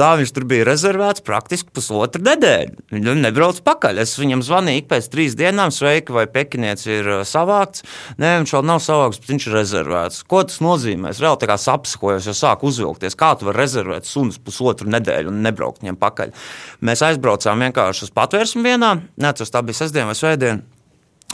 Tā 0.00 0.08
viņš 0.18 0.32
tur 0.34 0.46
bija 0.50 0.66
rezervēts 0.66 1.22
praktiski 1.26 1.70
pusotru 1.74 2.24
nedēļu. 2.26 2.86
Viņš 2.96 3.20
nebrauc 3.22 3.60
pakaļ. 3.66 4.02
Es 4.02 4.16
viņam 4.18 4.42
zvanīju 4.46 4.88
pēc 4.90 5.08
trīs 5.12 5.38
dienām, 5.38 5.70
sveiki, 5.74 6.14
vai 6.16 6.26
pekinietis 6.30 6.90
ir 6.90 7.12
savākts. 7.28 7.86
Nē, 8.18 8.40
viņš 8.42 8.56
vēl 8.58 8.68
nav 8.72 8.82
savākts, 8.82 9.22
bet 9.22 9.34
viņš 9.34 9.48
ir 9.48 9.58
rezervēts. 9.60 10.22
Ko 10.26 10.42
tas 10.48 10.58
nozīmē? 10.64 11.14
Es 11.14 11.22
vēl 11.22 11.38
tā 11.38 11.50
kā 11.50 11.58
sapskojos, 11.60 12.26
jo 12.26 12.34
sāku 12.34 12.72
uzvilkties. 12.72 13.18
Kā 13.18 13.36
tu 13.38 13.46
vari 13.46 13.62
rezervēt 13.62 14.10
sunas 14.10 14.42
pusotru 14.42 14.90
nedēļu 14.90 15.30
un 15.30 15.44
nebraukt 15.46 15.84
viņam 15.84 16.02
pakaļ? 16.02 16.34
Mēs 16.82 17.06
aizbraucām 17.06 17.68
vienkārši 17.68 18.08
uz 18.08 18.16
patvērsmu 18.18 18.66
vienā, 18.66 18.96
neatceros, 19.14 19.54
tā 19.54 19.62
bija 19.62 19.84
sestdiena 19.84 20.10
vai 20.10 20.18
svētdiena. 20.18 20.75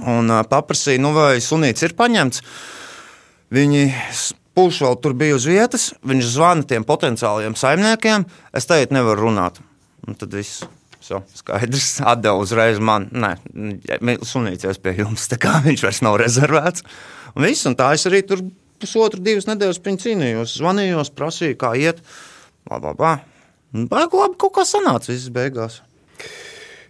Un 0.01 0.33
paprasīja, 0.49 1.03
nu, 1.03 1.13
vai 1.17 1.43
sunīts 1.45 1.85
ir 1.85 1.97
paņemts. 1.99 2.45
Viņi 3.53 3.83
Pūš 4.53 4.83
vēl 4.85 4.99
tur 5.01 5.15
bija 5.17 5.37
uz 5.39 5.47
vietas, 5.49 5.85
viņš 6.05 6.27
zvana 6.35 6.67
tiem 6.69 6.85
potenciālajiem 6.85 7.55
saimniekiem. 7.57 8.27
Es 8.53 8.69
teicu, 8.69 8.93
nevaru 8.93 9.31
runāt. 9.31 9.63
Un 10.05 10.19
tad 10.19 10.35
viss. 10.37 10.67
So, 11.03 11.23
skaidrs, 11.35 11.97
atdeva 12.13 12.39
uzreiz 12.39 12.77
man, 12.79 13.09
nē, 13.11 13.33
sunīties 14.29 14.79
pie 14.83 14.93
jums, 15.01 15.25
tā 15.33 15.39
kā 15.41 15.57
viņš 15.67 15.87
vairs 15.89 16.03
nav 16.05 16.19
rezervēts. 16.21 16.85
Un, 17.33 17.47
viss, 17.47 17.65
un 17.67 17.79
tā 17.81 17.89
es 17.97 18.05
arī 18.11 18.21
tur 18.29 18.45
pusotru, 18.83 19.23
divas 19.25 19.49
nedēļas 19.49 19.81
cīnījos, 19.83 20.59
zvanījos, 20.61 21.11
prasīju, 21.17 21.57
kā 21.59 21.73
iet. 21.81 22.05
Bā, 22.69 22.79
bā, 22.83 22.93
bā. 22.99 23.17
Baigi 23.73 24.21
labi, 24.21 24.37
kaut 24.39 24.55
kā 24.59 24.67
sanāca 24.69 25.11
viss 25.11 25.33
beigās. 25.33 25.81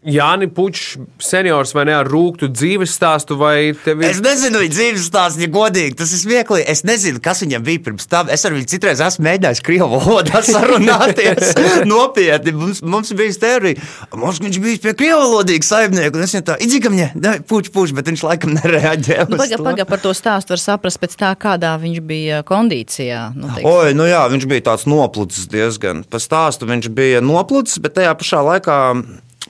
Jānis 0.03 0.51
Puķis, 0.51 0.97
seniors 1.23 1.71
vai 1.77 1.85
ne 1.87 1.93
ar 1.95 2.09
rūktu 2.11 2.49
dzīves 2.51 2.91
stāstu, 2.91 3.37
vai 3.39 3.71
tev 3.85 4.01
ir? 4.03 4.09
Es 4.09 4.19
nezinu, 4.23 4.59
viņa 4.65 4.75
dzīves 4.75 5.05
stāstu, 5.07 5.45
ja 5.45 5.51
godīgi. 5.55 5.95
Tas 6.01 6.11
ir 6.17 6.19
smieklīgi. 6.25 6.67
Es 6.73 6.83
nezinu, 6.83 7.21
kas 7.23 7.45
viņam 7.45 7.63
bija 7.69 7.83
pirms 7.87 8.11
tam. 8.11 8.33
Es 8.35 8.43
ar 8.43 8.57
viņu 8.57 8.67
citreiz 8.73 9.03
esmu 9.05 9.29
mēģinājis 9.29 9.63
krievu 9.63 10.01
valodā 10.03 10.43
sarunāties. 10.49 11.55
Nopietni, 11.93 12.55
mums, 12.59 12.83
mums 12.83 13.15
bija 13.15 13.39
teorija. 13.47 13.79
Mums 14.19 14.43
viņš 14.43 14.61
bija 14.67 14.83
pie 14.89 14.97
krievu 15.05 15.23
valodīga 15.23 15.71
saimnieka, 15.71 16.19
un 16.19 16.27
es 16.27 16.35
viņam 16.35 16.49
tā, 16.51 16.59
idzīgam, 16.67 16.99
ne, 16.99 17.37
puķi, 17.47 17.71
puķi, 17.71 17.99
bet 18.01 18.11
viņš 18.11 18.27
laikam 18.27 18.59
nereaģēja. 18.59 19.31
Nu, 19.31 19.39
Pagaid, 19.39 19.63
pagaid, 19.63 19.87
par 19.87 20.03
to 20.03 20.19
stāstu 20.19 20.57
var 20.57 20.67
saprast 20.67 20.99
pēc 21.03 21.19
tā, 21.23 21.31
kādā 21.39 21.77
viņš 21.79 22.03
bija 22.11 22.43
kondīcijā. 22.49 23.29
Nu, 23.39 23.55
teiksim. 23.55 23.71
Oi, 23.71 23.95
nu 23.95 24.11
jā, 24.11 24.27
viņš 24.35 24.51
bija 24.51 24.71
tāds 24.73 24.91
noplūcis 24.91 25.47
diezgan. 25.53 26.03
Pa 26.11 26.19
stāstu 26.23 26.67
viņš 26.67 26.91
bija 26.91 27.23
noplūcis, 27.23 27.79
bet 27.85 28.01
tajā 28.03 28.19
pašā 28.19 28.43
laikā 28.51 28.81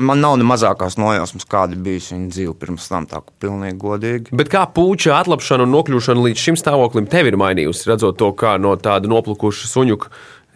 Man 0.02 0.23
nav 0.25 0.37
ne 0.40 0.47
mazākās 0.47 0.99
nojausmas, 1.00 1.47
kāda 1.49 1.78
bija 1.78 2.02
viņa 2.11 2.30
dzīve 2.32 2.54
pirms 2.61 2.88
tam, 2.90 3.06
tā 3.11 3.21
kā 3.23 3.35
pilnīgi 3.44 3.78
godīgi. 3.80 4.37
Bet 4.38 4.50
kā 4.52 4.64
puķa 4.75 5.16
atlapšana 5.21 5.66
un 5.66 5.75
nokļūšana 5.76 6.26
līdz 6.26 6.44
šim 6.47 6.59
stāvoklim 6.61 7.09
tev 7.11 7.30
ir 7.30 7.38
mainījusi, 7.40 7.88
redzot 7.90 8.18
to 8.21 8.30
kā 8.38 8.56
no 8.62 8.75
tāda 8.80 9.11
noplukuša 9.12 9.71
suņuka? 9.71 10.12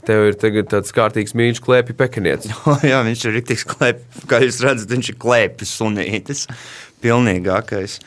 Tev 0.07 0.29
ir 0.31 0.37
tāds 0.71 0.93
kārtīgs 0.95 1.35
mīļš, 1.35 1.61
klēpjas 1.65 1.99
pekinietis. 1.99 2.53
Jā, 2.91 3.01
viņš 3.07 3.25
ir 3.27 3.39
rītīgs 3.41 3.67
klēpjas, 3.73 4.27
kā 4.31 4.43
jūs 4.45 4.61
redzat, 4.63 4.93
viņš 4.95 5.11
ir 5.11 5.19
klēpjas 5.23 5.73
sunītis. 5.81 6.45
Pilnīgākais. 7.03 7.99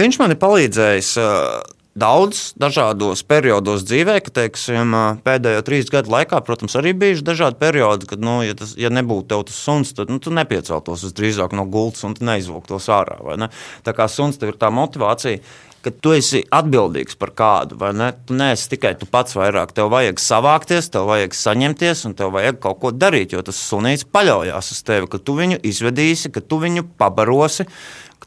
Viņš 0.00 0.18
man 0.22 0.34
ir 0.34 0.40
palīdzējis. 0.42 1.12
Uh, 1.22 1.78
daudz 1.98 2.52
dažādos 2.60 3.22
periodos 3.26 3.84
dzīvē, 3.88 4.18
ka 4.24 4.34
teiksim, 4.42 4.94
pēdējo 5.24 5.64
trīs 5.66 5.90
gadu 5.92 6.12
laikā, 6.14 6.42
protams, 6.46 6.76
arī 6.78 6.94
bijuši 6.96 7.26
dažādi 7.26 7.58
periodi, 7.60 8.10
kad, 8.10 8.22
nu, 8.22 8.40
ja, 8.46 8.56
tas, 8.58 8.76
ja 8.78 8.92
nebūtu 8.94 9.30
tev 9.32 9.46
tas 9.48 9.58
suns, 9.58 9.94
tad 9.96 10.12
nu, 10.12 10.20
tu 10.22 10.32
nepieceltos 10.34 11.08
drīzāk 11.16 11.56
no 11.56 11.66
gultas 11.66 12.06
un 12.06 12.14
neizvilktos 12.14 12.90
ārā. 12.94 13.18
Ne? 13.40 13.50
Tā 13.86 13.96
kā 13.96 14.06
suns 14.10 14.38
tev 14.40 14.54
ir 14.54 14.60
tā 14.60 14.72
motivācija. 14.74 15.42
Ka 15.80 15.88
tu 15.88 16.10
esi 16.12 16.42
atbildīgs 16.52 17.16
par 17.16 17.30
kādu, 17.32 17.78
vai 17.80 17.94
ne? 17.96 18.10
Tu 18.28 18.34
neesi 18.36 18.66
tikai 18.68 18.90
tu 19.00 19.06
pats 19.08 19.32
vairāk. 19.32 19.70
Tev 19.72 19.88
vajag 19.88 20.20
savākties, 20.20 20.90
tev 20.92 21.06
vajag 21.08 21.32
saņemties, 21.32 22.02
un 22.04 22.16
tev 22.18 22.34
vajag 22.34 22.58
kaut 22.60 22.82
ko 22.82 22.90
darīt. 22.92 23.32
Jo 23.32 23.40
tas 23.46 23.56
sunīts 23.70 24.04
paļaujas 24.04 24.68
uz 24.74 24.82
tevi, 24.84 25.08
ka 25.08 25.22
tu 25.24 25.38
viņu 25.38 25.56
izvedīsi, 25.64 26.28
ka 26.34 26.44
tu 26.44 26.60
viņu 26.60 26.84
pabarosi, 27.00 27.64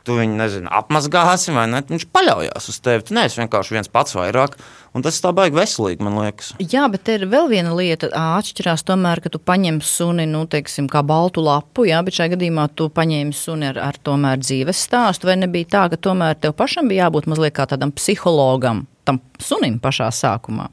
tu 0.04 0.18
viņu 0.18 0.36
nezinu, 0.38 0.70
apmazgāsi, 0.72 1.54
vai 1.56 1.66
ne? 1.72 1.80
Viņš 1.88 2.06
paļaujas 2.12 2.70
uz 2.72 2.80
tevi. 2.84 3.06
Tu 3.08 3.16
neesi 3.16 3.40
vienkārši 3.40 3.76
viens 3.76 3.92
pats 3.92 4.16
vairāk. 4.18 4.58
Un 4.94 5.02
tas 5.02 5.18
tā 5.24 5.32
baigi 5.34 5.58
veselīgi, 5.58 6.04
man 6.06 6.20
liekas. 6.22 6.52
Jā, 6.60 6.84
bet 6.92 7.10
ir 7.10 7.26
vēl 7.32 7.48
viena 7.50 7.72
lieta, 7.74 8.12
atšķirās 8.14 8.86
tomēr, 8.86 9.24
ka 9.24 9.32
tu 9.34 9.42
paņem 9.42 9.80
suni, 9.82 10.28
nu, 10.30 10.44
teiksim, 10.50 10.90
kā 10.92 11.02
baltu 11.08 11.42
lapu, 11.42 11.88
jā, 11.90 12.04
bet 12.06 12.20
šajā 12.20 12.36
gadījumā 12.36 12.68
tu 12.78 12.92
paņēmi 12.94 13.34
suni 13.34 13.72
ar, 13.72 13.80
ar 13.88 13.98
tomēr 14.06 14.44
dzīves 14.44 14.84
stāstu, 14.86 15.32
vai 15.32 15.40
nebija 15.42 15.72
tā, 15.72 15.88
ka 15.90 15.98
tomēr 16.10 16.38
tev 16.38 16.54
pašam 16.60 16.92
bija 16.92 17.08
jābūt 17.08 17.32
mazliet 17.32 17.58
kā 17.58 17.66
tādam 17.72 17.96
psihologam, 17.96 18.86
tam 19.08 19.18
sunim 19.42 19.80
pašā 19.82 20.12
sākumā? 20.14 20.70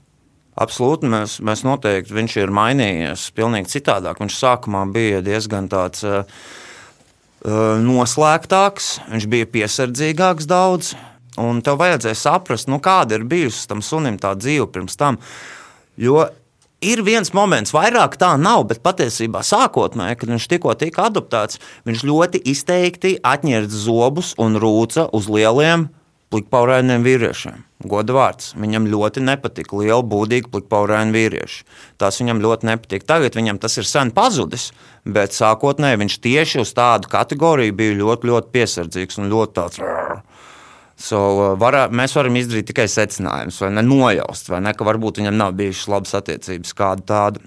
Absolūti, 0.61 1.09
mēs, 1.09 1.39
mēs 1.47 1.63
noteikti, 1.65 2.13
viņš 2.13 2.35
ir 2.43 2.53
mainījies 2.53 3.31
pilnīgi 3.33 3.73
citādāk. 3.79 4.21
Viņš 4.21 4.37
sākumā 4.37 4.83
bija 4.93 5.23
diezgan 5.25 5.71
tāds 5.73 6.05
uh, 6.05 6.27
noslēgtāks, 7.45 8.99
viņš 9.09 9.29
bija 9.31 9.49
piesardzīgāks 9.49 10.49
daudz. 10.51 10.95
Un 11.41 11.63
tev 11.65 11.79
vajadzēja 11.81 12.19
saprast, 12.19 12.69
nu, 12.69 12.81
kāda 12.83 13.17
ir 13.17 13.25
bijusi 13.29 13.69
tam 13.71 13.81
sunim 13.85 14.19
tā 14.21 14.35
dzīve 14.37 14.67
pirms 14.75 14.99
tam. 15.01 15.17
Jo 16.01 16.27
ir 16.85 17.03
viens 17.07 17.33
moments, 17.37 17.73
vairāk 17.77 18.19
tā 18.21 18.35
nav, 18.41 18.67
bet 18.69 18.83
patiesībā 18.85 19.45
sākotnēji, 19.47 20.19
kad 20.21 20.33
viņš 20.35 20.49
tikko 20.51 20.75
tika 20.81 21.07
adoptēts, 21.09 21.61
viņš 21.89 22.05
ļoti 22.09 22.43
izteikti 22.51 23.17
atņēra 23.25 23.71
zobus 23.73 24.35
un 24.41 24.59
rūca 24.61 25.09
uz 25.17 25.31
lieliem 25.31 25.89
plikpaurainiem 26.31 27.03
vīriešiem. 27.05 27.65
Goda 27.91 28.15
vārds. 28.15 28.53
Viņam 28.61 28.87
ļoti 28.93 29.23
nepatika 29.25 29.79
liela, 29.81 30.03
būdīga 30.07 30.51
plikpauraina 30.53 31.15
vīrieša. 31.15 31.65
Tas 32.01 32.21
viņam 32.21 32.43
ļoti 32.45 32.69
nepatīk. 32.69 33.07
Tagad 33.09 33.39
viņam 33.39 33.59
tas 33.63 33.79
ir 33.81 33.89
sen 33.89 34.13
pazudis, 34.15 34.71
bet 35.05 35.35
sākotnēji 35.37 36.01
viņš 36.05 36.19
tieši 36.27 36.63
uz 36.63 36.75
tādu 36.77 37.11
kategoriju 37.11 37.77
bija 37.77 37.99
ļoti, 38.03 38.31
ļoti 38.31 38.53
piesardzīgs 38.55 39.21
un 39.21 39.33
ļoti 39.33 39.57
tāds. 39.59 39.81
So, 41.01 41.21
varā, 41.57 41.87
mēs 41.89 42.13
varam 42.13 42.37
izdarīt 42.37 42.69
tikai 42.69 42.85
secinājumus, 42.93 43.63
vai 43.65 43.71
ne 43.73 43.85
nojaust, 43.87 44.51
vai 44.53 44.61
ne, 44.67 44.75
ka 44.77 44.85
varbūt 44.85 45.23
viņam 45.23 45.39
nav 45.41 45.55
bijušas 45.57 45.89
labas 45.89 46.13
attiecības 46.19 46.77
kāda 46.77 47.07
tāda. 47.09 47.47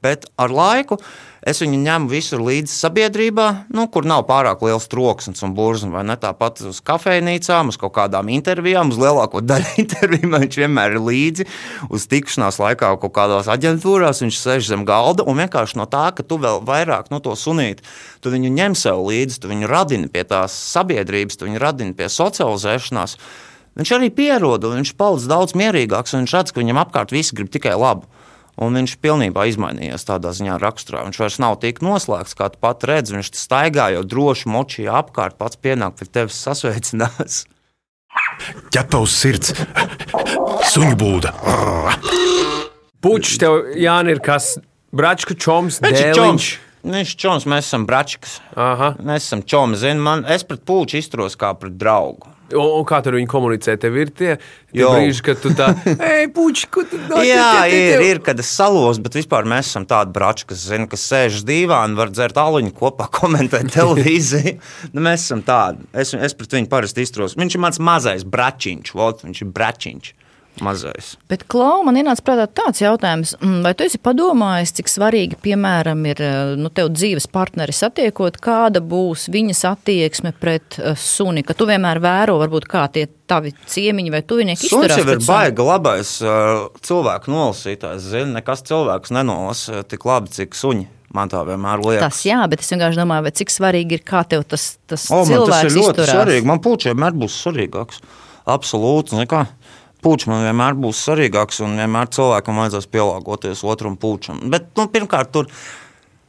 Bet 0.00 0.30
ar 0.40 0.52
laiku 0.54 1.00
Es 1.40 1.62
viņu 1.62 1.78
ņemu 1.80 2.10
visur 2.10 2.42
līdzi 2.44 2.74
sabiedrībā, 2.74 3.46
nu, 3.72 3.86
kur 3.88 4.04
nav 4.04 4.26
pārāk 4.28 4.60
liels 4.66 4.84
troksnis 4.92 5.40
un 5.46 5.54
burzma. 5.56 5.94
Vai 5.94 6.02
ne 6.10 6.16
tāpat 6.20 6.60
uz 6.68 6.82
kafejnīcām, 6.84 7.70
uz 7.72 7.78
kaut 7.80 7.94
kādām 7.96 8.28
intervijām, 8.28 8.92
uz 8.92 9.00
lielāko 9.00 9.40
daļu 9.50 9.70
interviju 9.80 10.32
viņš 10.34 10.58
vienmēr 10.60 10.98
ir 10.98 11.06
līdzi. 11.06 11.48
Uz 11.88 12.04
tikšanās 12.12 12.60
laikā 12.60 12.92
kaut 13.00 13.16
kādās 13.16 13.48
aģentūrās 13.56 14.20
viņš 14.20 14.42
sēž 14.42 14.68
zem 14.68 14.84
galda 14.88 15.24
un 15.24 15.40
vienkārši 15.40 15.80
no 15.80 15.88
tā, 15.88 16.10
ka 16.12 16.26
tu 16.26 16.36
vēl 16.44 16.60
vairāk 16.68 17.08
no 17.08 17.24
to 17.24 17.32
sunīti, 17.32 17.88
tu 18.20 18.36
viņu 18.36 18.52
ņem 18.60 18.76
sev 18.76 19.00
līdzi, 19.08 19.40
tu 19.40 19.48
viņu 19.48 19.70
radini 19.70 20.12
pie 20.12 20.28
tās 20.28 20.52
sabiedrības, 20.76 21.40
tu 21.40 21.48
viņu 21.48 21.64
radini 21.64 21.96
pie 21.96 22.12
socializēšanās. 22.12 23.16
Viņš 23.80 23.96
arī 23.96 24.12
pierod, 24.12 24.66
un 24.68 24.82
viņš 24.82 24.96
paliek 24.98 25.28
daudz 25.30 25.56
mierīgāks, 25.56 26.12
un 26.12 26.26
viņš 26.26 26.36
redz, 26.36 26.52
ka 26.52 26.60
viņam 26.60 26.84
apkārt 26.84 27.16
visi 27.16 27.38
grib 27.38 27.48
tikai 27.54 27.78
labu. 27.80 28.10
Un 28.60 28.76
viņš 28.76 28.98
pilnībā 29.00 29.46
izmainījās 29.48 30.04
tādā 30.04 30.34
ziņā 30.36 30.58
raksturā. 30.60 31.06
Viņš 31.06 31.20
vairs 31.22 31.38
nav 31.40 31.56
tik 31.62 31.80
noslēgts, 31.84 32.36
kā 32.36 32.50
tu 32.52 32.60
pat 32.60 32.84
redzi. 32.88 33.16
Viņš 33.16 33.30
staigā 33.40 33.88
jau 33.94 34.02
droši 34.04 34.50
močīja 34.52 34.98
apkārt, 35.00 35.38
pats 35.40 35.56
pienāk 35.56 35.96
pie 35.96 36.08
tevis 36.12 36.36
sasveicinās. 36.44 37.44
Ķepa 38.74 39.00
uz 39.00 39.14
sirds, 39.16 39.54
suņu 40.72 40.96
būda. 41.00 41.32
Puķis 43.00 43.38
tev, 43.40 43.62
Jāni, 43.80 44.16
ir 44.16 44.20
kas? 44.24 44.58
Bračka 44.92 45.36
čoms, 45.38 45.78
dēliņš. 45.80 46.18
čoms. 46.18 46.50
Viņš 46.80 47.12
ir 47.14 47.20
čoms, 47.20 47.46
mēs 47.48 47.68
esam 47.68 47.84
bračikas. 47.88 48.38
Aha. 48.56 48.94
Mēs 49.04 49.28
esam 49.28 49.44
čomi. 49.44 49.76
Zini, 49.80 50.00
man, 50.04 50.24
es 50.28 50.44
pret 50.48 50.64
pūču 50.68 50.98
izturos 51.00 51.36
kā 51.38 51.52
pret 51.60 51.76
draugu. 51.80 52.28
Un, 52.56 52.66
un 52.80 52.84
kā 52.88 53.00
tur 53.04 53.16
viņi 53.18 53.28
komunicē? 53.30 53.76
Tev 53.80 53.96
ir 54.00 54.10
tie, 54.16 54.36
tie 54.72 54.86
brīži, 54.86 55.22
kad 55.26 55.40
tu 55.42 55.52
tā, 55.56 55.70
ej, 56.10 56.28
puķi, 56.34 56.68
ko 56.72 56.84
tu 56.88 57.00
dari? 57.10 57.28
Jā, 57.30 57.66
ir, 57.70 58.04
ir, 58.06 58.22
kad 58.26 58.40
es 58.42 58.50
salos, 58.50 59.00
bet 59.02 59.18
vispār 59.18 59.48
mēs 59.50 59.70
esam 59.70 59.86
tādi 59.90 60.14
brači, 60.16 60.48
kas, 60.50 60.64
zina, 60.70 60.88
kas 60.90 61.04
sēž 61.10 61.40
uz 61.40 61.46
dīvāna, 61.48 61.98
var 61.98 62.12
dzert 62.14 62.40
aluņu 62.40 62.74
kopā, 62.76 63.10
komentēt 63.20 63.72
televīziju. 63.76 64.56
nu, 64.94 65.04
mēs 65.06 65.28
esam 65.28 65.44
tādi. 65.46 65.86
Es, 65.92 66.14
es 66.14 66.36
pret 66.38 66.58
viņu 66.58 66.70
parasti 66.72 67.06
izturos. 67.06 67.38
Viņš 67.40 67.58
ir 67.58 67.64
mans 67.66 67.82
mazais 67.90 68.26
bračiņš, 68.26 68.94
vot, 68.98 69.24
viņš 69.26 69.44
ir 69.46 69.54
bračiņš. 69.54 70.14
Mazais. 70.60 71.14
Bet, 71.30 71.46
Klau, 71.48 71.80
man 71.86 71.96
ienāca 71.96 72.24
prātā 72.26 72.44
tāds 72.60 72.82
jautājums, 72.82 73.32
mm, 73.38 73.62
vai 73.64 73.72
tu 73.76 73.86
esi 73.86 74.00
padomājis, 74.02 74.74
cik 74.76 74.90
svarīgi, 74.92 75.38
piemēram, 75.40 76.02
ir 76.10 76.20
eh, 76.20 76.52
nu, 76.60 76.68
tev 76.74 76.90
dzīves 76.92 77.28
partneri 77.32 77.72
satiekot, 77.76 78.36
kāda 78.44 78.82
būs 78.84 79.28
viņas 79.32 79.62
attieksme 79.70 80.34
pret 80.36 80.76
uh, 80.80 80.92
suni, 80.98 81.44
ka 81.46 81.56
tu 81.56 81.68
vienmēr 81.70 82.02
vēro, 82.04 82.36
varbūt 82.42 82.68
kā 82.68 82.84
tie 82.92 83.06
tavi 83.30 83.54
ciemiņi 83.72 84.12
vai 84.12 84.20
tuvinieki 84.26 84.66
Suns 84.66 84.90
izturās 84.90 85.00
jau 85.00 85.16
ir 85.16 85.24
baigi 85.24 85.66
labais 85.70 86.14
uh, 86.24 86.68
cilvēku 86.84 87.32
nolasītājs. 87.32 88.08
Zini, 88.12 88.34
nekas 88.36 88.66
cilvēks 88.68 89.14
nenolasa 89.16 89.84
tik 89.88 90.04
labi, 90.08 90.34
cik 90.34 90.58
suņi. 90.58 90.88
Man 91.14 91.30
tā 91.30 91.40
vienmēr 91.42 91.80
liekas. 91.82 92.04
Tas 92.04 92.20
jā, 92.28 92.38
bet 92.50 92.62
es 92.62 92.68
vienkārši 92.70 93.00
domāju, 93.00 93.32
cik 93.40 93.50
svarīgi 93.50 93.96
ir, 93.98 94.02
kā 94.06 94.20
tev 94.30 94.44
tas, 94.46 94.76
tas 94.86 95.08
O, 95.10 95.24
man 95.24 95.26
tas 95.26 95.32
cilvēks 95.32 95.64
ir 95.64 95.74
ļoti 95.74 95.88
izturās. 95.88 96.12
svarīgi. 96.14 96.46
Man 96.46 96.60
puķis 96.62 96.92
vienmēr 96.92 97.16
būs 97.18 97.38
svarīgāks. 97.42 98.02
Absolūti. 98.50 99.18
nekā. 99.18 99.44
Puķis 100.04 100.30
man 100.30 100.46
vienmēr 100.46 100.78
būs 100.80 101.02
svarīgāks, 101.04 101.60
un 101.66 101.76
vienmēr 101.80 102.08
cilvēkam 102.14 102.60
vajadzēs 102.62 102.88
pielāgoties 102.92 103.64
otram 103.68 103.98
puķam. 104.00 104.42
Bet, 104.52 104.70
nu, 104.78 104.86
pirmkārt, 104.92 105.32
tur, 105.34 105.50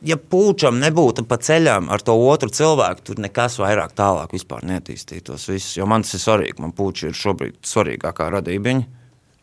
ja 0.03 0.17
puķam 0.17 0.79
nebūtu 0.81 1.23
pa 1.29 1.37
ceļam 1.39 1.87
ar 1.93 2.03
to 2.03 2.15
otru 2.27 2.51
cilvēku, 2.51 3.05
tur 3.07 3.21
nekas 3.23 3.59
vairāk 3.61 3.93
tālāk 3.97 4.33
vispār 4.35 4.65
neattīstītos. 4.67 5.47
Viss, 5.53 5.77
jo 5.79 5.87
man 5.87 6.03
tas 6.03 6.17
ir 6.17 6.25
svarīgi. 6.25 6.59
Man 6.63 6.75
puķis 6.75 7.11
ir 7.11 7.21
šobrīd 7.21 7.61
svarīgākā 7.67 8.31
radība. 8.35 8.81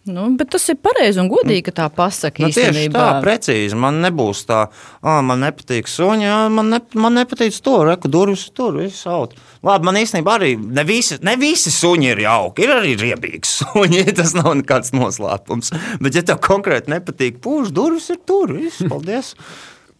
Nu, 0.09 0.25
bet 0.41 0.53
tas 0.55 0.65
ir 0.73 0.79
pareizi 0.81 1.21
un 1.21 1.29
godīgi, 1.29 1.67
ka 1.69 1.75
tā 1.83 1.87
pasaka 1.93 2.41
Nu, 2.41 2.49
tieši 2.49 2.71
īstenībā. 2.71 2.97
tā, 2.97 3.21
precīzi. 3.25 3.77
Man 3.77 4.01
nebūs 4.05 4.47
tā, 4.49 4.63
ah, 5.03 5.21
man 5.25 5.45
nepatīk 5.45 5.91
suņi, 5.91 6.29
man, 6.55 6.71
ne, 6.73 6.81
man 6.97 7.19
nepatīk 7.21 7.53
to, 7.65 7.83
reku 7.85 8.09
durvis 8.09 8.47
tur, 8.57 8.79
viss 8.81 9.05
out. 9.07 9.37
Labi, 9.67 9.89
man 9.89 9.99
īstenībā 9.99 10.37
arī 10.39 10.53
ne 10.59 10.85
visi, 10.87 11.19
ne 11.27 11.35
visi 11.41 11.73
suņi 11.75 12.13
ir 12.13 12.23
jauki. 12.27 12.67
Ir 12.67 12.75
arī 12.77 12.95
riebīgi 13.01 13.49
suņi, 13.51 14.05
tas 14.19 14.37
nav 14.39 14.53
nekāds 14.61 14.95
noslēpums. 14.95 15.75
Bet, 16.03 16.19
ja 16.19 16.27
tev 16.27 16.43
konkrēti 16.45 16.95
nepatīk 16.95 17.43
pūš, 17.45 17.75
durvis 17.75 18.11
ir 18.15 18.23
tur, 18.29 18.55
viss, 18.59 18.85
paldies. 18.91 19.35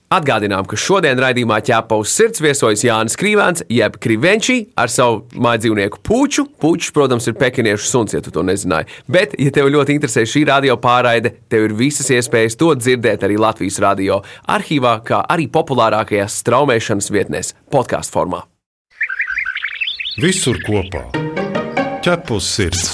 Atgādinām, 0.09 0.65
ka 0.65 0.73
šodien 0.81 1.21
raidījumā 1.21 1.59
ķēpa 1.69 1.99
uz 2.01 2.15
sirds 2.17 2.41
viesojas 2.41 2.81
Jānis 2.87 3.19
Krīvēns, 3.21 3.67
jeb 3.69 3.99
Krivenčī, 4.01 4.57
ar 4.73 4.89
savu 4.89 5.27
mājdzīvnieku 5.37 6.01
puču. 6.01 6.47
Pučs, 6.49 6.89
protams, 6.97 7.29
ir 7.29 7.37
pekiniešu 7.37 7.91
suns, 7.91 8.17
ja 8.17 8.23
tu 8.25 8.33
to 8.33 8.41
nezināji. 8.41 8.89
Bet, 9.05 9.37
ja 9.37 9.53
tev 9.53 9.69
ļoti 9.75 9.99
interesē 9.99 10.25
šī 10.25 10.47
radio 10.49 10.81
pārraide, 10.81 11.37
tev 11.53 11.69
ir 11.69 11.77
visas 11.77 12.09
iespējas 12.09 12.57
to 12.57 12.73
dzirdēt 12.81 13.29
arī 13.29 13.37
Latvijas 13.37 13.83
radio 13.85 14.23
arhīvā, 14.49 15.01
kā 15.05 15.27
arī 15.29 15.45
populārākajās 15.53 16.41
straumēšanas 16.41 17.13
vietnēs, 17.13 17.59
podkāstu 17.69 18.17
formā. 18.17 18.47
Visur 20.19 20.57
kopā- 20.67 21.05
ķepus 22.03 22.47
sirds. 22.51 22.89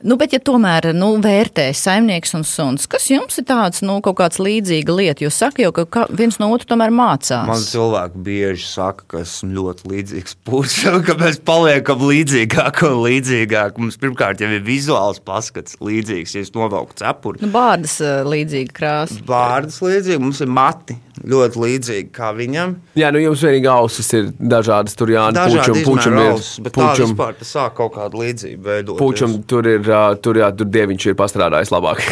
Nu, 0.00 0.16
bet, 0.16 0.32
ja 0.32 0.38
tomēr 0.40 0.94
nu, 0.96 1.10
vērtē 1.20 1.66
saimnieks 1.76 2.32
un 2.38 2.46
suns, 2.48 2.86
kas 2.88 3.10
jums 3.10 3.36
ir 3.36 3.44
tāds, 3.44 3.82
nu, 3.84 3.98
kaut 4.00 4.16
kāds 4.16 4.40
līdzīga 4.40 4.96
lieta? 4.96 5.26
Jūs 5.26 5.36
sakat, 5.36 5.60
jau, 5.66 5.74
ka 5.76 5.84
ka 5.84 6.06
viens 6.08 6.40
no 6.40 6.48
otra 6.54 6.70
tomēr 6.70 6.94
mācās. 6.96 7.44
Man 7.44 7.60
cilvēki 7.60 8.24
bieži 8.24 8.64
saka, 8.70 9.04
ka 9.04 9.20
esmu 9.20 9.52
ļoti 9.58 9.92
līdzīgs 9.92 10.38
pušam, 10.48 11.02
ka 11.06 11.18
mēs 11.20 11.42
paliekam 11.44 12.08
līdzīgāki 12.08 12.88
un 12.88 12.96
līdzīgāki. 13.04 13.84
Mums 13.84 14.00
pirmkārt 14.00 14.40
jau 14.40 14.48
ir 14.48 14.64
vizuāls 14.64 15.20
paskats 15.20 15.76
līdzīgs, 15.84 16.38
ja 16.38 16.46
es 16.46 16.56
novelku 16.56 16.96
cepuri. 16.96 17.44
Nu, 17.44 17.52
bārdas 17.52 18.00
ā, 18.00 18.22
līdzīga 18.24 18.72
krāsa. 18.80 19.20
Vārdas 19.28 19.82
līdzīgi, 19.84 20.24
mums 20.24 20.40
ir 20.40 20.48
mati 20.48 20.96
ļoti 21.24 21.60
līdzīgi 21.62 22.10
kā 22.14 22.30
viņam. 22.36 22.74
Jā, 22.98 23.10
nu 23.14 23.22
jums 23.22 23.42
vienīgi 23.46 23.70
ausis 23.72 24.10
ir 24.18 24.28
dažādas. 24.36 24.96
Tur 24.98 25.12
Dažādi 25.36 25.80
Pučam, 25.80 25.80
pučam 25.86 26.12
izmēra 26.12 26.26
ir. 26.26 26.36
ausis, 26.36 26.60
bet 26.64 26.74
tā 26.76 26.90
Pučam, 26.90 27.12
vispār 27.12 27.38
tas 27.38 27.52
sāk 27.56 27.76
kaut 27.78 27.94
kādu 27.96 28.20
līdzību 28.22 28.62
veidot. 28.66 28.98
pučam 29.00 29.36
tur 29.48 29.68
ir, 29.70 29.90
tur, 30.22 30.40
jā, 30.42 30.50
tur 30.56 30.70
dieviņš 30.76 31.06
ir 31.06 31.18
pastrādājis 31.18 31.72
labāk. 31.74 32.02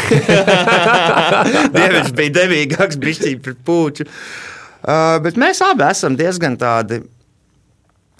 Dieviņš 1.77 2.13
bija 2.17 2.37
devīgāks, 2.41 3.01
bišķīgi 3.01 3.41
pret 3.45 3.61
puču. 3.67 4.09
Uh, 4.85 5.17
bet 5.25 5.39
mēs 5.41 5.63
abi 5.65 5.87
esam 5.89 6.17
diezgan 6.17 6.59
tādi. 6.61 7.01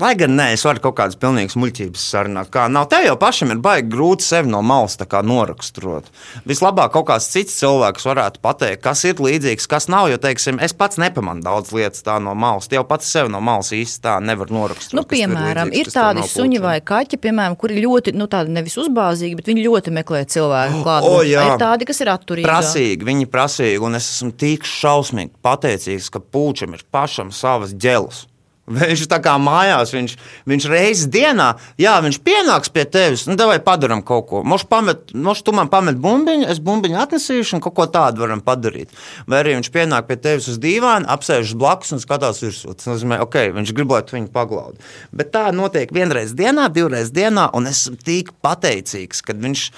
Lai 0.03 0.17
gan 0.19 0.33
nē, 0.35 0.49
es 0.57 0.65
varu 0.67 0.81
kaut 0.83 0.97
kādas 0.99 1.15
pilnīgas 1.23 1.55
muļķības 1.55 2.05
sarunāt. 2.11 2.49
Kā 2.51 2.65
nav 2.67 2.89
te 2.91 2.99
jau 3.05 3.13
pašam 3.15 3.53
ir 3.55 3.61
baigi 3.63 3.93
grūti 3.93 4.27
sevi 4.27 4.51
no 4.51 4.59
malas 4.67 4.99
noraksturot. 4.99 6.09
Vislabāk 6.51 6.91
kaut 6.97 7.07
kāds 7.13 7.29
cits 7.31 7.55
cilvēks 7.61 8.09
varētu 8.09 8.43
pateikt, 8.43 8.83
kas 8.83 9.05
ir 9.07 9.23
līdzīgs, 9.23 9.69
kas 9.71 9.87
nav. 9.87 10.09
Jo, 10.11 10.19
teiksim, 10.19 10.59
es 10.59 10.75
pats 10.75 10.99
nepamanu 10.99 11.47
daudz 11.47 11.71
lietas 11.71 12.03
tā 12.03 12.19
no 12.19 12.35
malas. 12.35 12.67
Tie 12.67 12.75
jau 12.75 12.83
pats 12.91 13.07
sevi 13.07 13.31
no 13.31 13.39
malas 13.39 13.71
īsti 13.71 14.03
tā 14.03 14.17
nevar 14.19 14.51
noraksturot. 14.51 14.99
Nu, 14.99 15.07
piemēram, 15.15 15.71
līdzīgs, 15.71 15.87
ir 15.87 15.93
kas 15.93 15.95
tev 15.95 16.09
tādi 16.09 16.27
suņi 16.35 16.65
vai 16.67 16.75
kaķi, 16.83 17.23
piemēram, 17.29 17.55
kuri 17.63 17.79
ļoti, 17.87 18.17
nu, 18.19 18.27
tādi 18.35 18.51
nevis 18.59 18.75
uzbāzīgi, 18.83 19.39
bet 19.39 19.55
viņi 19.55 19.69
ļoti 19.69 19.95
meklē 19.95 20.27
cilvēku 20.27 20.83
klāt. 20.83 21.07
o, 21.07 21.23
jā. 21.23 21.47
ir 21.53 21.59
tādi, 21.63 21.87
kas 21.87 22.03
ir 22.03 22.11
atturīgi. 22.19 22.51
Prasīgi, 22.51 23.13
viņi 23.13 23.29
ir 23.29 23.35
prasīgi, 23.39 23.79
un 23.87 24.03
es 24.03 24.11
esmu 24.17 24.35
tik 24.43 24.67
šausmīgi 24.67 25.37
pateicīgs, 25.39 26.11
ka 26.11 26.19
pūčam 26.19 26.75
ir 26.75 26.83
pašam 26.91 27.31
savas 27.31 27.79
ģēlas. 27.79 28.27
Viņš 28.65 29.03
ir 29.05 29.09
tā 29.11 29.19
kā 29.21 29.35
mājās, 29.37 29.93
viņš, 29.93 30.13
viņš 30.49 30.67
reizes 30.73 31.09
dienā, 31.13 31.51
jā, 31.81 31.99
viņš 32.01 32.19
pienāks 32.25 32.71
pie 32.73 32.87
tevis, 32.89 33.27
nu, 33.29 33.37
vai 33.37 33.59
padarām 33.61 34.01
kaut 34.07 34.31
ko. 34.31 34.41
Moš, 34.41 34.65
pamet, 34.71 35.13
moš 35.13 35.43
tu 35.45 35.53
man 35.53 35.69
pamet 35.73 35.99
bumbiņu, 36.01 36.49
es 36.49 36.63
bumbiņu 36.65 36.97
atnesīšu, 37.03 37.59
un 37.59 37.65
kaut 37.65 37.77
ko 37.77 37.87
tādu 37.93 38.25
varam 38.25 38.41
padarīt. 38.45 38.95
Vai 39.29 39.43
arī 39.43 39.59
viņš 39.59 39.69
pienāk 39.75 40.09
pie 40.09 40.17
tevis 40.17 40.49
uz 40.49 40.57
dīvāna, 40.63 41.11
apsēžas 41.13 41.59
blakus 41.61 41.93
un 41.93 42.01
skatās 42.01 42.41
virsū. 42.45 42.73
Tas 42.79 42.89
nozīmē, 42.89 43.21
ok, 43.27 43.37
viņš 43.59 43.75
grib, 43.77 43.93
lai 43.93 44.01
tu 44.09 44.17
viņu 44.17 44.33
paglaudi. 44.33 44.81
Bet 45.13 45.35
tā 45.37 45.51
notiek 45.53 45.93
vienreiz 45.93 46.33
dienā, 46.33 46.71
divreiz 46.73 47.13
dienā, 47.13 47.51
un 47.53 47.69
es 47.69 47.85
esmu 47.85 48.01
tik 48.01 48.33
pateicīgs, 48.45 49.21
kad 49.29 49.45
viņš 49.45 49.69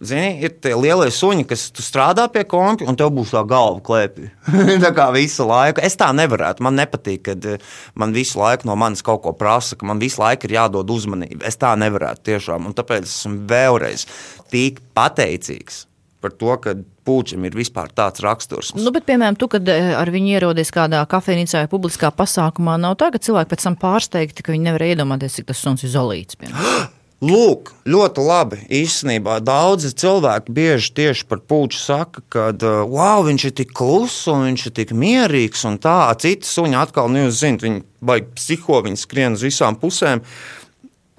Zini, 0.00 0.38
ir 0.40 0.54
tie 0.64 0.72
lielie 0.80 1.10
suņi, 1.12 1.44
kas 1.44 1.66
strādā 1.76 2.24
pie 2.32 2.46
kompja, 2.48 2.86
un 2.88 2.96
tev 2.96 3.10
būs 3.12 3.34
tā 3.34 3.42
galva 3.44 3.82
klēpī. 3.84 4.30
tā 4.84 4.94
kā 4.96 5.10
visu 5.12 5.44
laiku. 5.44 5.82
Es 5.84 5.98
tā 6.00 6.08
nevarētu. 6.16 6.64
Man 6.64 6.78
nepatīk, 6.80 7.20
kad 7.26 7.44
eh, 7.44 7.60
man 8.00 8.14
visu 8.16 8.40
laiku 8.40 8.70
no 8.70 8.78
manis 8.80 9.04
kaut 9.04 9.20
ko 9.26 9.34
prasa, 9.36 9.76
ka 9.76 9.84
man 9.84 10.00
visu 10.00 10.22
laiku 10.22 10.48
ir 10.48 10.56
jādod 10.56 10.88
uzmanība. 10.88 11.44
Es 11.50 11.60
tā 11.60 11.74
nevarētu 11.76 12.24
tiešām. 12.30 12.70
Un 12.70 12.76
tāpēc 12.78 13.04
esmu 13.04 13.42
vēlreiz 13.50 14.06
tik 14.48 14.80
pateicīgs 14.96 15.84
par 16.20 16.32
to, 16.36 16.54
ka 16.64 16.74
puķim 17.08 17.44
ir 17.48 17.56
vispār 17.56 17.92
tāds 17.96 18.24
raksturs. 18.24 18.72
Nu, 18.76 18.92
bet, 18.94 19.04
piemēram, 19.08 19.36
tu, 19.40 19.50
kad 19.52 19.68
eh, 19.68 19.92
ar 19.96 20.08
viņu 20.12 20.32
ierodies 20.38 20.72
kādā 20.72 21.02
kafejnīcā 21.12 21.66
vai 21.66 21.72
publiskā 21.72 22.08
pasākumā, 22.16 22.78
nav 22.80 22.96
tā, 23.00 23.10
ka 23.12 23.20
cilvēki 23.20 23.52
pēc 23.52 23.68
tam 23.68 23.76
pārsteigti, 23.84 24.44
ka 24.46 24.56
viņi 24.56 24.70
nevar 24.70 24.86
iedomāties, 24.88 25.36
cik 25.40 25.52
tas 25.52 25.60
suns 25.60 25.84
ir 25.84 25.92
zolīts. 25.92 26.40
Lūk, 27.20 27.74
ļoti 27.84 28.22
labi. 28.24 28.58
Īstenībā 28.72 29.42
daudzi 29.44 29.90
cilvēki 29.92 30.54
bieži 30.56 30.92
tieši 30.96 31.26
par 31.28 31.42
puķu 31.44 31.76
saka, 31.76 32.22
ka 32.32 32.46
wow, 32.88 33.20
viņš 33.26 33.44
ir 33.44 33.52
tik 33.58 33.74
kluss 33.76 34.24
un 34.32 34.46
viņš 34.46 34.64
ir 34.70 34.74
tik 34.78 34.94
mierīgs. 34.96 35.66
un 35.68 35.76
Tā 35.84 36.14
citi 36.16 36.48
suņi 36.48 36.78
atkal, 36.80 37.12
jūs 37.12 37.42
zināt, 37.42 37.66
viņi 37.66 37.82
baigi 38.00 38.32
psiho, 38.38 38.80
viņi 38.86 39.02
skrien 39.02 39.36
uz 39.36 39.44
visām 39.44 39.76
pusēm. 39.76 40.24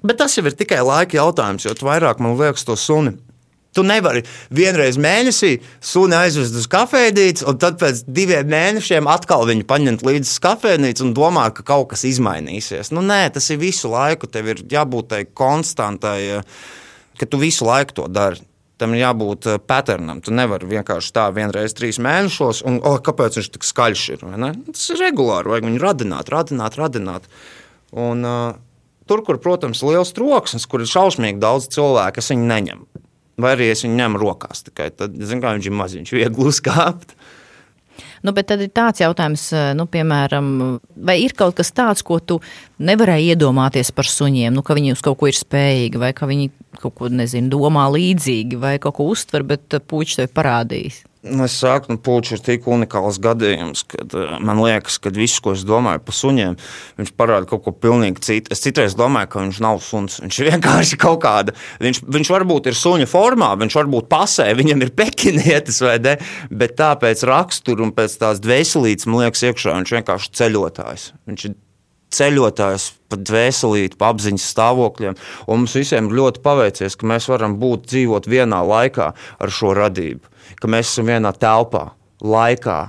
Bet 0.02 0.18
tas 0.18 0.34
jau 0.34 0.42
ir 0.42 0.58
tikai 0.58 0.80
laika 0.82 1.20
jautājums, 1.20 1.68
jo 1.68 1.76
vairāk 1.86 2.18
man 2.18 2.34
liekas 2.34 2.66
to 2.66 2.74
suni. 2.74 3.14
Tu 3.72 3.80
nevari 3.88 4.20
vienreiz 4.52 4.98
mēnesī 5.00 5.54
suni 5.80 6.16
aizvest 6.18 6.56
uz 6.60 6.66
kafejnīcu, 6.72 7.46
un 7.48 7.58
tad 7.60 7.78
pēc 7.80 8.02
diviem 8.04 8.50
mēnešiem 8.52 9.08
atkal 9.08 9.46
viņu 9.48 9.64
paņemt 9.68 10.04
līdzi 10.04 10.28
uz 10.28 10.40
kafejnīcu 10.44 11.06
un 11.06 11.14
domāt, 11.16 11.54
ka 11.56 11.64
kaut 11.70 11.88
kas 11.94 12.04
izmainīsies. 12.04 12.92
Nu, 12.92 13.00
nē, 13.00 13.24
tas 13.32 13.48
ir 13.48 13.62
visu 13.62 13.88
laiku. 13.92 14.28
Tev 14.28 14.50
ir 14.52 14.60
jābūt 14.68 15.08
tai 15.14 15.22
konstantai, 15.24 16.18
eh, 16.36 16.66
ka 17.16 17.28
tu 17.28 17.40
visu 17.40 17.64
laiku 17.68 17.96
to 17.96 18.08
dari. 18.12 18.44
Tam 18.76 18.92
ir 18.92 19.06
jābūt 19.06 19.48
eh, 19.48 19.56
patternam. 19.56 20.20
Tu 20.20 20.36
nevari 20.36 20.68
vienkārši 20.68 21.16
tā 21.16 21.30
vienreiz 21.32 21.72
trīs 21.72 21.96
mēnešos, 21.96 22.60
un 22.68 22.76
oh, 22.84 22.98
kāpēc 23.00 23.40
viņš 23.40 23.50
tik 23.56 23.64
skaļš 23.64 24.04
ir. 24.18 24.26
ne? 24.36 24.52
Tas 24.68 24.84
ir 24.92 25.00
regulāri, 25.00 25.48
vajag 25.48 25.70
viņu 25.70 25.80
radināt, 25.80 26.28
radināt, 26.28 26.76
radināt. 26.76 27.32
Un, 27.92 28.20
uh, 28.24 28.52
tur, 29.08 29.24
kur, 29.24 29.40
protams, 29.40 29.80
ir 29.80 29.94
liels 29.94 30.12
troksnis, 30.16 30.68
kur 30.68 30.84
ir 30.84 30.92
šausmīgi 30.92 31.40
daudz 31.40 31.72
cilvēku, 31.72 32.20
es 32.20 32.32
viņu 32.32 32.48
neņemu. 32.52 32.91
Vai 33.40 33.54
arī 33.56 33.70
es 33.72 33.84
viņu 33.84 33.96
ņemu 33.96 34.20
rokās 34.20 34.66
tikai 34.66 34.90
tad, 34.92 35.14
zin, 35.16 35.40
kā 35.40 35.54
viņš 35.56 35.68
ir 35.68 35.78
maziņš, 35.78 36.12
viegli 36.18 36.48
uzkāpt. 36.50 37.14
Nu, 38.22 38.32
bet 38.36 38.46
tad 38.48 38.62
ir 38.62 38.70
tāds 38.72 39.02
jautājums, 39.02 39.44
eh, 39.56 39.72
nu, 39.76 39.86
piemēram, 39.90 40.50
vai 40.96 41.18
ir 41.24 41.34
kaut 41.36 41.56
kas 41.58 41.72
tāds, 41.74 42.04
ko 42.06 42.20
tu 42.20 42.38
nevarēji 42.78 43.34
iedomāties 43.34 43.92
par 43.94 44.08
suņiem, 44.08 44.52
nu, 44.54 44.62
ka 44.62 44.76
viņi 44.78 44.94
uz 44.94 45.02
kaut 45.04 45.18
ko 45.20 45.28
ir 45.28 45.36
spējīgi, 45.36 46.00
vai 46.00 46.12
ka 46.16 46.28
viņi 46.30 46.50
kaut 46.80 46.94
ko, 46.98 47.10
nezinu, 47.12 47.50
domā 47.52 47.88
līdzīgi, 47.92 48.60
vai 48.60 48.78
kaut 48.82 48.96
ko 49.00 49.08
uztver, 49.12 49.42
bet 49.42 49.68
puķis 49.68 50.22
tev 50.22 50.32
parādīs. 50.36 51.02
Nu, 51.22 51.44
es 51.46 51.54
saku, 51.54 51.92
ka 51.92 52.02
puķis 52.02 52.34
ir 52.34 52.40
tik 52.42 52.64
unikāls 52.66 53.20
gadījums, 53.22 53.84
ka 53.86 54.02
uh, 54.02 54.32
man 54.42 54.58
liekas, 54.58 54.96
ka 54.98 55.12
viss, 55.14 55.38
ko 55.42 55.52
es 55.54 55.62
domāju 55.62 56.02
par 56.02 56.16
suņiem, 56.18 56.56
viņš 56.98 57.12
parāda 57.14 57.46
kaut 57.46 57.62
ko 57.62 57.74
pilnīgi 57.84 58.24
citu. 58.26 58.50
Es 58.50 58.64
citreiz 58.64 58.96
domāju, 58.98 59.30
ka 59.30 59.44
viņš 59.44 59.60
nav 59.62 59.78
suns. 59.86 60.18
Viņš 60.24 60.40
ir 60.42 60.50
vienkārši 60.56 60.98
kaut 60.98 61.20
kāda. 61.22 61.54
Viņš, 61.84 62.02
viņš 62.18 62.32
varbūt 62.34 62.72
ir 62.72 62.78
suņa 62.78 63.06
formā, 63.10 63.52
viņš 63.62 63.78
varbūt 63.78 64.10
pasē, 64.10 64.48
viņam 64.58 64.82
ir 64.82 64.94
pekinietis 64.98 65.78
vai 65.86 66.00
ne, 66.02 66.16
bet 66.50 66.74
tā 66.82 66.90
pēc 66.98 67.22
rakstura 67.30 67.86
un 67.86 67.94
pēc 67.94 68.18
tās 68.18 68.42
dvēselītes, 68.42 69.06
man 69.06 69.28
liekas, 69.28 69.46
iekšā 69.46 69.78
viņš 69.78 69.98
vienkārši 70.00 70.34
ceļotājs. 70.42 71.12
Viņš 71.30 71.46
ir 71.52 71.60
ceļotājs 72.16 72.88
pa 73.12 73.18
dvēselīti, 73.20 73.98
pa 74.00 74.10
apziņas 74.12 74.48
stāvokļiem. 74.54 75.16
Un 75.46 75.62
mums 75.62 75.76
visiem 75.76 76.10
ļoti 76.12 76.42
paveicies, 76.44 76.96
ka 76.96 77.08
mēs 77.10 77.28
varam 77.32 77.58
būt 77.60 77.88
dzīvot 77.92 78.28
vienā 78.30 78.62
laikā 78.66 79.12
ar 79.12 79.52
šo 79.52 79.74
radību, 79.78 80.32
ka 80.60 80.70
mēs 80.72 80.92
esam 80.92 81.12
vienā 81.12 81.34
telpā, 81.36 81.90
laikā, 82.22 82.80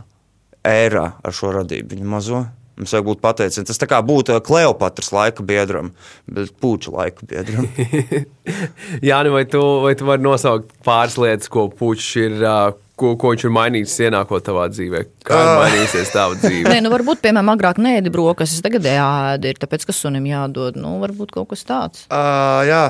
ērā 0.64 1.08
ar 1.24 1.36
šo 1.36 1.56
radību. 1.60 1.96
Viņa 1.96 2.12
mazo. 2.16 2.44
Mums 2.74 2.94
vajag 2.96 3.06
būt 3.06 3.20
pateicīgiem. 3.22 3.68
Tas 3.70 3.82
tā 3.82 3.88
kā 3.90 4.00
būtu 4.06 4.40
Kleopatras 4.46 5.12
laika 5.14 5.44
biedram, 5.46 5.92
bet 6.26 6.54
puķu 6.64 6.96
laika 6.96 7.28
biedram. 7.30 7.68
Jā, 9.08 9.20
nu 9.26 9.34
vai 9.36 9.44
tu, 9.50 9.62
vai 9.84 9.94
tu 10.00 10.08
vari 10.08 10.26
nosaukt 10.26 10.72
pāris 10.86 11.20
lietas, 11.22 11.52
ko 11.54 11.68
puķis 11.70 12.08
ir, 12.24 12.40
ko, 12.98 13.12
ko 13.22 13.34
viņš 13.36 13.46
ir 13.46 13.54
mainījis 13.54 14.00
ienākot 14.08 14.46
tavā 14.48 14.66
dzīvē? 14.74 15.04
Kā 15.30 15.38
ir 15.44 15.52
mainījusies 15.62 16.16
tava 16.16 16.40
dzīve? 16.40 16.66
Nē, 16.74 16.80
nu 16.82 16.94
varbūt, 16.96 17.22
piemēram, 17.22 17.54
agrāk 17.54 17.78
nēdi 17.84 18.14
brokastis, 18.14 18.66
tagad 18.66 18.90
ēdi 18.90 19.54
ir, 19.54 19.62
tāpēc, 19.62 19.86
ka 19.92 19.94
sunim 19.94 20.26
jādod, 20.32 20.82
nu, 20.82 20.96
varbūt 21.04 21.36
kaut 21.38 21.52
kas 21.54 21.64
tāds. 21.70 22.08
Uh, 22.10 22.66
jā, 22.66 22.82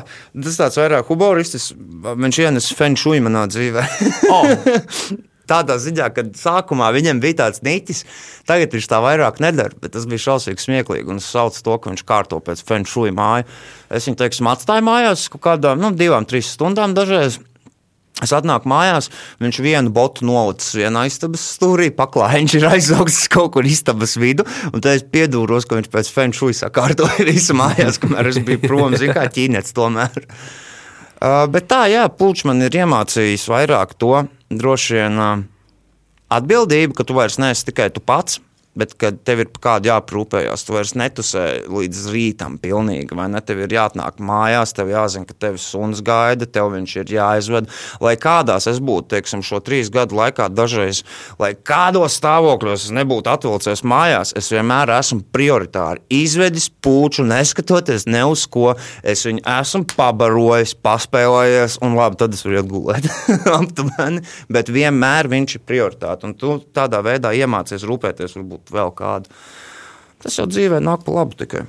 tas 0.48 0.64
tāds 0.64 0.80
vairāk 0.80 1.12
humoristisks. 1.12 1.76
Viņš 2.08 2.42
ienes 2.48 2.72
fenšuju 2.80 3.28
manā 3.28 3.44
dzīvē. 3.52 3.88
Oh, 4.32 4.48
Tādā 5.50 5.76
ziņā, 5.82 6.08
ka 6.16 6.24
sākumā 6.40 6.88
viņam 6.96 7.20
bija 7.24 7.42
tāds 7.44 7.64
niķis, 7.68 8.04
tagad 8.48 8.76
viņš 8.76 8.86
tā 8.88 9.00
vairāk 9.04 9.42
nedara. 9.44 9.76
Tas 9.92 10.08
bija 10.08 10.30
šausmīgi 10.30 10.64
smieklīgi. 10.64 11.10
Un 11.12 11.20
es 11.20 11.28
saucu 11.28 11.64
to, 11.66 11.80
ka 11.80 11.92
viņš 11.92 12.06
kārto 12.08 12.40
pēc 12.44 12.64
fenšuja 12.68 13.16
māju. 13.18 13.50
Es 13.92 14.08
viņu, 14.08 14.22
teiksim, 14.24 14.48
atstāju 14.52 14.88
mājās 14.88 15.28
kaut 15.34 15.44
kādām 15.50 15.84
nu, 15.84 15.92
divām, 16.00 16.28
trīs 16.30 16.54
stundām 16.56 16.96
dažreiz. 16.96 17.42
Es 18.22 18.32
atnāku 18.32 18.70
mājās, 18.70 19.10
viņš 19.42 19.58
vienu 19.66 19.92
botu 19.92 20.24
nolicis 20.28 20.76
vienā 20.78 21.08
istabas 21.10 21.44
stūrī, 21.56 21.90
paklājiņš 21.98 22.56
ir 22.60 22.68
aizaugs 22.70 23.24
kaut 23.34 23.56
kur 23.56 23.66
istabas 23.68 24.14
vidu, 24.22 24.46
un 24.70 24.84
tad 24.84 25.00
es 25.00 25.08
piedūros, 25.10 25.66
ka 25.68 25.80
viņš 25.80 25.90
pēc 25.92 26.12
fenšuja 26.14 26.60
sakārtoja 26.62 27.26
visu 27.32 27.58
mājās, 27.58 27.98
kamēr 28.00 28.30
es 28.30 28.38
biju 28.46 28.62
prom, 28.68 28.94
zin 29.02 29.16
kā 29.18 29.26
ķīnets 29.34 29.76
tomēr. 29.76 30.30
Uh, 31.24 31.46
bet 31.50 31.66
tā, 31.72 31.88
jā, 31.90 32.06
pulčs 32.14 32.46
man 32.46 32.62
ir 32.62 32.76
iemācījis 32.84 33.48
vairāk 33.50 33.98
to 33.98 34.26
droši 34.60 34.98
vien 34.98 35.22
atbildību, 36.34 36.96
ka 36.98 37.06
tu 37.08 37.16
vairs 37.18 37.40
neesi 37.42 37.68
tikai 37.70 37.90
tu 37.94 38.02
pats, 38.04 38.40
Bet, 38.74 38.96
kad 38.98 39.20
tev 39.22 39.44
ir 39.44 39.50
kādu 39.62 39.92
jāprūpējas, 39.92 40.64
tu 40.66 40.74
vairs 40.74 40.96
netusē 40.98 41.44
līdz 41.70 42.06
rītam, 42.10 42.56
pilnīgi, 42.62 43.14
vai 43.14 43.28
ne? 43.30 43.42
Tev 43.46 43.62
ir 43.62 43.76
jāatnāk 43.76 44.18
mājās, 44.24 44.74
tev 44.74 44.90
jāzina, 44.90 45.28
ka 45.30 45.36
tev 45.38 45.60
suns 45.62 46.02
gaida, 46.06 46.48
tev 46.50 46.72
viņš 46.74 46.96
ir 47.04 47.14
jāizved. 47.14 47.70
Lai 48.02 48.16
kādās 48.18 48.66
es 48.72 48.80
būtu, 48.82 49.12
teiksim, 49.14 49.44
šo 49.46 49.62
trīs 49.62 49.92
gadu 49.94 50.18
laikā, 50.18 50.48
dažreiz, 50.50 51.04
lai 51.38 51.52
kādos 51.54 52.18
stāvokļos 52.18 52.88
es 52.88 52.96
nebūtu 52.98 53.30
atvilcies 53.30 53.86
mājās, 53.86 54.34
es 54.40 54.50
vienmēr 54.54 54.96
esmu 54.98 55.22
prioritāri 55.36 56.02
izvedis 56.14 56.70
pūču, 56.84 57.28
neskatoties 57.30 58.08
ne 58.10 58.24
uz 58.30 58.48
ko. 58.50 58.74
Es 59.06 59.26
viņu 59.28 59.44
esmu 59.60 59.86
pabarojis, 59.94 60.74
paspēlējies, 60.82 61.78
un 61.86 61.98
labi, 62.00 62.20
tad 62.24 62.34
es 62.34 62.44
varu 62.48 62.58
iet 62.58 62.74
gulēt. 62.74 63.10
Bet 64.56 64.74
vienmēr 64.74 65.30
viņš 65.32 65.58
ir 65.60 65.66
prioritāte. 65.68 66.28
Un 66.28 66.36
tu 66.40 66.58
tādā 66.74 67.04
veidā 67.06 67.34
iemācies 67.38 67.86
rūpēties 67.88 68.38
varbūt 68.40 68.63
varbūt 68.64 68.74
vēl 68.74 68.94
kādu. 68.96 69.30
Tas 70.24 70.38
jau 70.38 70.48
dzīvē 70.48 70.80
nāk 70.82 71.04
pa 71.04 71.12
labu 71.12 71.36
tikai. 71.36 71.66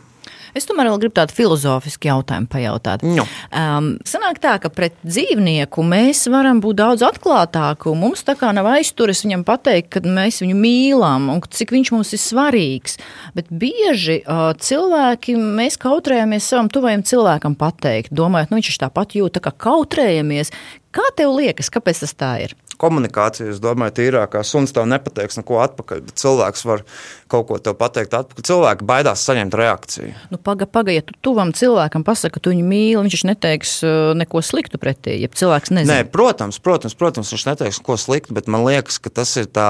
Es 0.55 0.69
tomēr 0.69 0.87
vēl 0.87 1.01
gribu 1.03 1.17
tādu 1.17 1.35
filozofisku 1.35 2.07
jautājumu 2.07 2.47
pajautāt. 2.47 3.03
No. 3.03 3.25
Um, 3.51 3.99
sanāk 4.07 4.39
tā, 4.39 4.53
ka 4.63 4.71
pret 4.71 4.95
dzīvnieku 5.03 5.83
mēs 5.83 6.29
varam 6.31 6.61
būt 6.63 6.79
daudz 6.79 7.03
atklātāki. 7.03 7.91
Mums 7.99 8.23
tā 8.23 8.37
kā 8.39 8.53
nav 8.55 8.69
aizturis 8.71 9.25
viņam 9.25 9.43
pateikt, 9.43 9.91
ka 9.97 10.05
mēs 10.07 10.39
viņu 10.45 10.55
mīlam 10.55 11.27
un 11.35 11.43
cik 11.43 11.75
viņš 11.75 11.91
mums 11.91 12.15
ir 12.15 12.23
svarīgs. 12.23 13.01
Bet 13.35 13.51
bieži 13.51 14.21
uh, 14.23 14.53
cilvēki, 14.55 15.35
mēs 15.35 15.75
kautrējamies 15.83 16.47
savam 16.47 16.71
tuvajam 16.71 17.03
cilvēkam 17.03 17.59
pateikt, 17.59 18.15
domājot, 18.15 18.55
nu 18.55 18.63
viņš 18.63 18.79
tāpat 18.87 19.19
jūt, 19.19 19.35
tā 19.35 19.43
kā 19.49 19.57
kautrējamies. 19.67 20.55
Kā 20.95 21.09
tev 21.19 21.35
liekas, 21.35 21.73
kāpēc 21.75 22.05
tas 22.05 22.15
tā 22.15 22.37
ir? 22.47 22.55
komunikācija, 22.81 23.49
es 23.53 23.61
domāju, 23.63 23.95
tīrākā 23.99 24.43
suns 24.47 24.75
tev 24.75 24.87
nepateiks 24.91 25.39
neko 25.41 25.61
atpakaļ, 25.65 26.03
bet 26.09 26.21
cilvēks 26.21 26.65
var 26.69 26.85
kaut 27.31 27.47
ko 27.49 27.59
tev 27.63 27.77
pateikt 27.81 28.17
atpakaļ. 28.17 28.47
Cilvēki 28.49 28.89
baidās 28.89 29.25
saņemt 29.27 29.57
reakciju. 29.59 30.13
Nu, 30.33 30.41
paga, 30.43 30.69
paga, 30.71 30.95
ja 30.95 31.05
tu 31.07 31.17
tuvam 31.25 31.55
cilvēkam 31.57 32.05
pasaki, 32.07 32.37
ka 32.37 32.45
tu 32.45 32.55
viņu 32.55 32.67
mīli, 32.69 33.05
viņš 33.07 33.27
neteiks 33.31 33.77
uh, 33.87 34.13
neko 34.19 34.43
sliktu 34.45 34.81
pretī, 34.83 35.19
ja 35.23 35.31
cilvēks 35.31 35.75
nezina. 35.75 36.01
Nē, 36.03 36.09
protams, 36.13 36.61
protams, 36.63 36.97
protams, 36.99 37.33
viņš 37.35 37.47
neteiks 37.53 37.81
neko 37.83 37.99
sliktu, 38.01 38.37
bet 38.37 38.51
man 38.51 38.67
liekas, 38.67 39.01
ka 39.03 39.13
tas 39.23 39.37
ir 39.41 39.51
tā. 39.51 39.69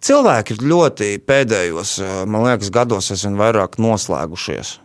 Cilvēki 0.00 0.54
ir 0.56 0.62
ļoti 0.64 1.10
pēdējos, 1.28 1.98
uh, 2.00 2.20
man 2.30 2.46
liekas, 2.48 2.72
gados 2.72 3.12
aizvien 3.12 3.36
vairāk 3.40 3.80
noslēgušies. 3.82 4.78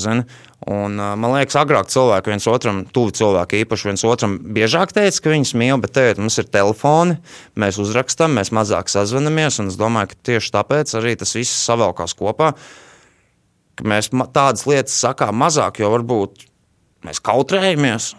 Zini, 0.00 0.24
Un, 0.64 0.96
man 0.96 1.34
liekas, 1.34 1.58
agrāk 1.60 1.90
cilvēki 1.92 2.30
viens 2.32 2.46
otram, 2.48 2.78
tuvi 2.88 3.12
cilvēki 3.18 3.60
īpaši 3.66 3.88
viens 3.90 4.04
otram 4.08 4.38
biežāk 4.56 4.94
teica, 4.96 5.18
ka 5.20 5.32
viņus 5.34 5.52
mīl, 5.60 5.76
bet 5.82 5.92
tagad 5.92 6.22
mums 6.22 6.38
ir 6.40 6.48
telefoni, 6.48 7.18
mēs 7.60 7.76
uzrakstām, 7.82 8.32
mēs 8.38 8.48
mazāk 8.56 8.88
sazvanamies. 8.88 9.60
Es 9.60 9.76
domāju, 9.80 10.14
ka 10.14 10.20
tieši 10.30 10.54
tāpēc 10.54 10.94
arī 10.96 11.12
tas 11.20 11.36
viss 11.36 11.66
savelkās 11.66 12.16
kopā, 12.16 12.54
mēs 13.84 14.08
tādas 14.32 14.64
lietas 14.70 14.96
sakām 15.04 15.36
mazāk, 15.42 15.82
jo 15.84 15.92
varbūt 15.92 16.46
mēs 17.04 17.20
kautrējamies. 17.20 18.14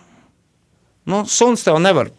Nu, 1.10 1.24
suns 1.26 1.66
tev 1.66 1.82
nevar 1.82 2.14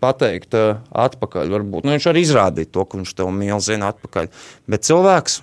pateikt 0.00 0.56
atpakaļ. 0.56 1.52
Varbūt. 1.52 1.84
Nu, 1.84 1.92
viņš 1.98 2.08
var 2.08 2.16
izrādīt 2.16 2.72
to, 2.72 2.88
ka 2.88 2.96
viņš 2.96 3.12
tev 3.18 3.28
mīl, 3.36 3.60
zina 3.60 3.92
atpakaļ. 3.92 4.32
Bet 4.72 4.88
cilvēks 4.88 5.42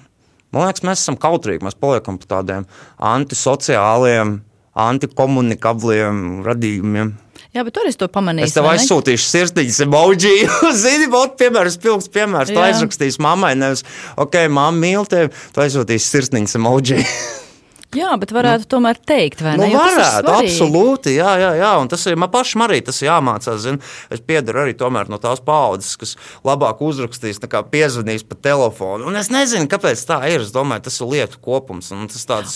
Man 0.55 0.67
liekas, 0.67 0.83
mēs 0.87 1.03
esam 1.03 1.17
kautrīgi. 1.19 1.65
Mēs 1.65 1.77
paliekam 1.79 2.19
par 2.21 2.37
tādiem 2.37 2.67
antisociāliem, 3.03 4.37
antikomunikabliem 4.77 6.43
radījumiem. 6.47 7.15
Jā, 7.55 7.63
bet 7.65 7.73
tur 7.73 7.87
es 7.89 7.97
to 7.97 8.07
pamanīju. 8.11 8.45
Es 8.45 8.53
tev 8.55 8.67
aizsūtīšu 8.69 9.27
sirsniņas 9.31 9.81
emoji. 9.87 10.35
Zini, 10.83 11.09
ot, 11.17 11.35
piemēram, 11.39 11.79
pilns 11.83 12.11
piemērs. 12.13 12.53
Tu 12.53 12.61
aizrakstīsi 12.61 13.23
mammai, 13.23 13.55
nevis, 13.57 13.83
ok, 14.19 14.43
mamma 14.45 14.77
mīl 14.77 15.09
tevi, 15.09 15.33
tu 15.55 15.65
aizsūtīsi 15.65 16.13
sirsniņas 16.13 16.57
emoji. 16.61 17.01
Jā, 17.95 18.09
bet 18.19 18.33
varētu 18.35 18.65
nu, 18.65 18.67
tomēr 18.73 18.97
teikt, 18.99 19.39
vai 19.45 19.53
ne? 19.55 19.69
Nu, 19.71 19.79
varētu, 19.79 20.31
absolūti, 20.41 21.13
jā, 21.15 21.29
jā, 21.39 21.51
jā, 21.55 21.69
un 21.79 21.87
tas 21.87 22.01
ir 22.09 22.17
man 22.19 22.27
pašam 22.33 22.65
arī 22.65 22.81
tas 22.83 22.99
jāmācās. 22.99 23.61
Zin. 23.63 23.77
Es 24.11 24.19
piedaru 24.19 24.65
arī 24.65 24.73
no 25.07 25.19
tās 25.23 25.39
paudzes, 25.39 25.95
kas 25.95 26.15
labāk 26.43 26.81
uzrakstīs, 26.83 27.39
nekā 27.39 27.63
piezvanīs 27.71 28.25
pa 28.27 28.35
telefonu. 28.35 29.07
Un 29.07 29.15
es 29.15 29.31
nezinu, 29.31 29.69
kāpēc 29.71 30.03
tā 30.03 30.19
ir. 30.27 30.43
Es 30.43 30.51
domāju, 30.51 30.83
tas 30.89 30.99
ir 30.99 31.07
lietu 31.13 31.39
kopums. 31.39 31.93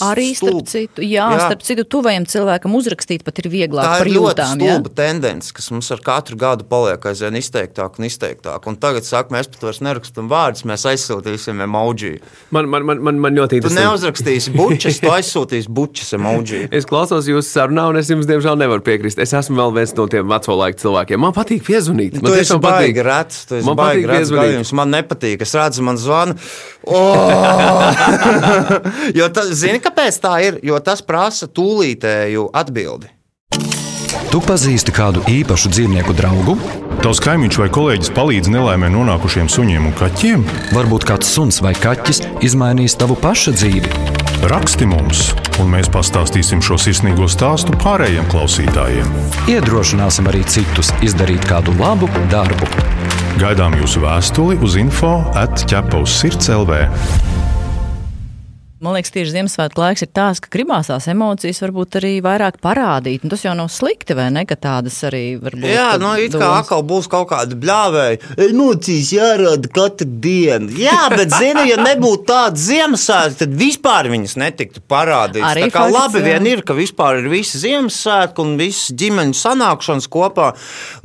Arī 0.04 0.34
starp 0.36 0.68
citu, 0.68 1.06
jā, 1.06 1.30
jā, 1.32 1.40
starp 1.48 1.64
citu, 1.64 1.88
tuvajam 1.88 2.28
cilvēkam 2.28 2.76
uzrakstīt 2.76 3.24
pat 3.24 3.40
ir 3.40 3.48
vieglāk. 3.56 3.88
Tā 3.88 4.04
ir 4.04 4.12
jūtām, 4.12 4.60
ļoti 4.60 4.68
stulba 4.68 4.94
tendence, 5.00 5.56
kas 5.56 5.72
mums 5.72 5.92
ar 5.96 6.04
katru 6.04 6.36
gadu 6.44 6.68
paliek 6.68 7.08
aizvien 7.08 7.40
izteiktāk 7.40 8.02
un 8.02 8.10
izteiktāk. 8.10 8.68
Un 8.68 8.76
tagad 8.84 9.08
saka, 9.08 9.32
mēs 9.32 9.48
pat 9.56 9.64
vairs 9.70 9.80
nerakstam 9.80 10.28
vārdus, 10.32 10.68
mēs 10.68 10.86
aizsūtīsim 10.92 11.64
emoji. 11.64 12.18
Man, 12.52 12.68
man, 12.68 12.86
man, 12.90 13.04
man, 13.08 13.24
man 13.24 13.40
ļoti 13.40 13.62
interesanti. 13.62 13.80
Tu 13.80 13.88
neuzrakstīsi 13.88 14.56
bučas, 14.60 15.00
tu 15.00 15.12
aizsūtīs 15.22 15.70
bučas 15.72 16.12
emoji. 16.18 16.66
es 16.74 16.88
klausos 16.90 17.30
jūsu 17.30 17.48
sarunā, 17.48 17.88
un 17.92 18.02
es 18.02 18.10
jums, 18.12 18.28
diemžēl, 18.30 18.58
nevaru 18.60 18.84
piekrist. 18.86 19.22
Es 19.22 19.34
esmu 19.38 19.60
vēl 19.62 19.76
viens 19.78 19.96
no 19.98 20.08
tiem 20.12 20.28
veco 20.32 20.58
laiku 20.58 20.82
cilvēkiem. 20.84 21.22
Man 21.22 21.36
patīk 21.38 21.64
piezvanīt. 21.70 22.20
Man 22.20 22.34
rets, 22.34 23.46
tu 23.48 23.60
esi 23.60 23.70
man 23.70 23.82
rets 24.10 24.34
gadījums. 24.34 24.74
Man 24.78 24.94
nepatīk, 24.98 25.46
es 25.46 25.56
redzu, 25.58 25.86
man 25.88 26.02
zvanu. 26.02 26.38
Oh! 26.82 27.94
jo 29.20 29.28
tas, 29.30 29.52
zini, 29.54 29.78
kāpēc 29.84 30.18
tā 30.24 30.34
ir? 30.48 30.58
Jo 30.66 30.80
tas 30.82 31.04
prasa 31.06 31.46
tūlītēju 31.46 32.48
atbildi. 32.58 33.12
Tu 34.32 34.40
pazīsti 34.44 34.94
kādu 34.96 35.22
īpašu 35.30 35.72
dzīvnieku 35.76 36.16
draugu? 36.18 36.56
Tavs 37.04 37.20
kaimiņš 37.24 37.60
vai 37.60 37.68
kolēģis 37.76 38.14
palīdz 38.16 38.52
nelaimē 38.54 38.92
nonākušiem 38.94 39.52
suņiem 39.52 39.92
un 39.92 39.96
kaķiem? 40.00 40.48
Varbūt 40.72 41.08
kāds 41.10 41.32
suns 41.36 41.62
vai 41.66 41.76
kaķis 41.76 42.24
izmainīs 42.48 42.96
tavu 43.00 43.20
pašu 43.20 43.56
dzīvi. 43.58 44.21
Raksti 44.42 44.88
mums, 44.90 45.20
un 45.62 45.68
mēs 45.70 45.86
pastāstīsim 45.94 46.64
šo 46.66 46.74
sirsnīgo 46.82 47.28
stāstu 47.30 47.76
pārējiem 47.84 48.26
klausītājiem. 48.32 49.12
Iedrošināsim 49.54 50.26
arī 50.32 50.42
citus 50.50 50.90
izdarīt 51.06 51.46
kādu 51.46 51.76
labu 51.78 52.10
darbu. 52.32 52.66
Gaidām 53.38 53.78
jūsu 53.78 54.02
vēstuli 54.02 54.58
uz 54.66 54.80
info 54.82 55.20
atķepaus 55.38 56.18
sirds 56.24 56.50
LV. 56.58 56.82
Man 58.82 58.96
liekas, 58.96 59.12
tieši 59.14 59.36
Ziemassvētku 59.36 59.78
laiks 59.78 60.02
ir 60.02 60.10
tāds, 60.10 60.40
ka 60.42 60.50
gribās 60.50 60.88
tās 60.90 61.06
emocijas 61.12 61.60
varbūt 61.62 62.00
arī 62.00 62.16
vairāk 62.26 62.56
parādīt. 62.66 63.22
Un 63.22 63.30
tas 63.30 63.44
jau 63.46 63.52
nav 63.54 63.68
slikti, 63.70 64.16
vai 64.18 64.32
ne? 64.34 64.42
Ka 64.50 64.56
tādas 64.58 64.96
arī 65.06 65.36
var 65.38 65.54
būt. 65.54 65.68
Jā, 65.70 65.90
nu, 66.02 66.10
it 66.18 66.34
kā 66.34 66.48
atkal 66.58 66.82
būs 66.90 67.06
kaut 67.12 67.28
kāda 67.30 67.54
bļāvēja. 67.62 68.18
Emocijas 68.48 69.12
jārāda 69.14 69.70
katru 69.70 70.08
dienu. 70.24 70.74
Jā, 70.82 71.12
bet, 71.14 71.30
zini, 71.30 71.68
ja 71.70 71.78
nebūtu 71.78 72.26
tāda 72.32 72.58
Ziemassvētka, 72.58 73.38
tad 73.44 73.54
vispār 73.60 74.10
viņas 74.16 74.34
netiktu 74.42 74.82
parādītas. 74.90 75.46
Arī 75.52 75.68
tā 75.68 75.76
kā 75.76 75.86
fakts, 75.86 75.98
labi 76.00 76.24
jā. 76.24 76.26
vien 76.32 76.50
ir, 76.50 76.66
ka 76.66 76.78
vispār 76.80 77.22
ir 77.22 77.30
visi 77.36 77.62
Ziemassvētki 77.62 78.42
un 78.42 78.58
visas 78.64 78.98
ģimeņu 78.98 79.38
sanākšanas 79.44 80.10
kopā. 80.18 80.50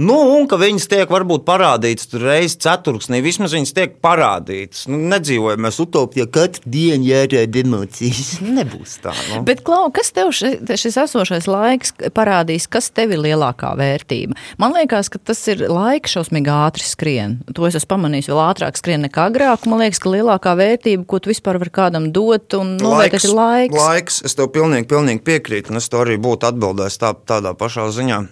Nu, 0.00 0.16
un 0.38 0.48
ka 0.48 0.56
viņas 0.64 0.88
tiek 0.94 1.12
varbūt 1.12 1.44
parādītas 1.44 2.08
reizes 2.24 2.56
ceturksnī, 2.64 3.20
vismaz 3.20 3.52
viņas 3.52 3.76
tiek 3.76 4.00
parādītas. 4.00 4.86
Nu, 4.88 5.04
nedzīvojam 5.12 5.68
mēs 5.68 5.84
utopijā, 5.84 6.24
katru 6.40 6.72
dienu 6.78 7.12
jārāda 7.12 7.65
emocijas. 7.66 8.36
Nebūs 8.58 8.96
tā. 9.04 9.12
Nu. 9.32 9.42
Bet, 9.46 9.60
Klau, 9.66 9.90
kas 9.94 10.12
tev 10.14 10.30
ši, 10.36 10.54
šis 10.78 10.98
esošais 11.02 11.48
laiks 11.50 11.92
parādīs, 12.16 12.68
kas 12.70 12.88
tev 12.94 13.16
ir 13.16 13.22
lielākā 13.26 13.74
vērtība? 13.78 14.38
Man 14.62 14.76
liekas, 14.76 15.10
ka 15.12 15.20
tas 15.20 15.42
ir 15.52 15.66
laiks 15.68 16.16
šausmīgi 16.16 16.52
ātri 16.54 16.86
skrien. 16.86 17.38
To 17.52 17.66
es 17.68 17.78
esmu 17.78 17.96
pamanījis 17.96 18.30
vēl 18.30 18.42
ātrāk 18.46 18.78
skrien 18.78 19.04
nekā 19.06 19.28
agrāk. 19.32 19.66
Man 19.70 19.82
liekas, 19.82 20.00
ka 20.02 20.14
lielākā 20.14 20.54
vērtība, 20.58 21.06
ko 21.08 21.20
tu 21.20 21.32
vispār 21.32 21.60
vari 21.62 21.74
kādam 21.74 22.08
dot, 22.14 22.56
un 22.58 22.76
novērtēt, 22.80 23.26
ir 23.26 23.36
laiks. 23.36 23.76
Laiks, 23.76 24.22
es 24.26 24.38
tev 24.38 24.52
pilnīgi, 24.54 24.88
pilnīgi 24.90 25.24
piekrītu, 25.26 25.74
un 25.74 25.82
es 25.82 25.90
to 25.90 26.00
arī 26.04 26.18
būtu 26.22 26.48
atbildējis 26.48 27.00
tā, 27.02 27.12
tādā 27.28 27.56
pašā 27.58 27.90
ziņā. 27.96 28.22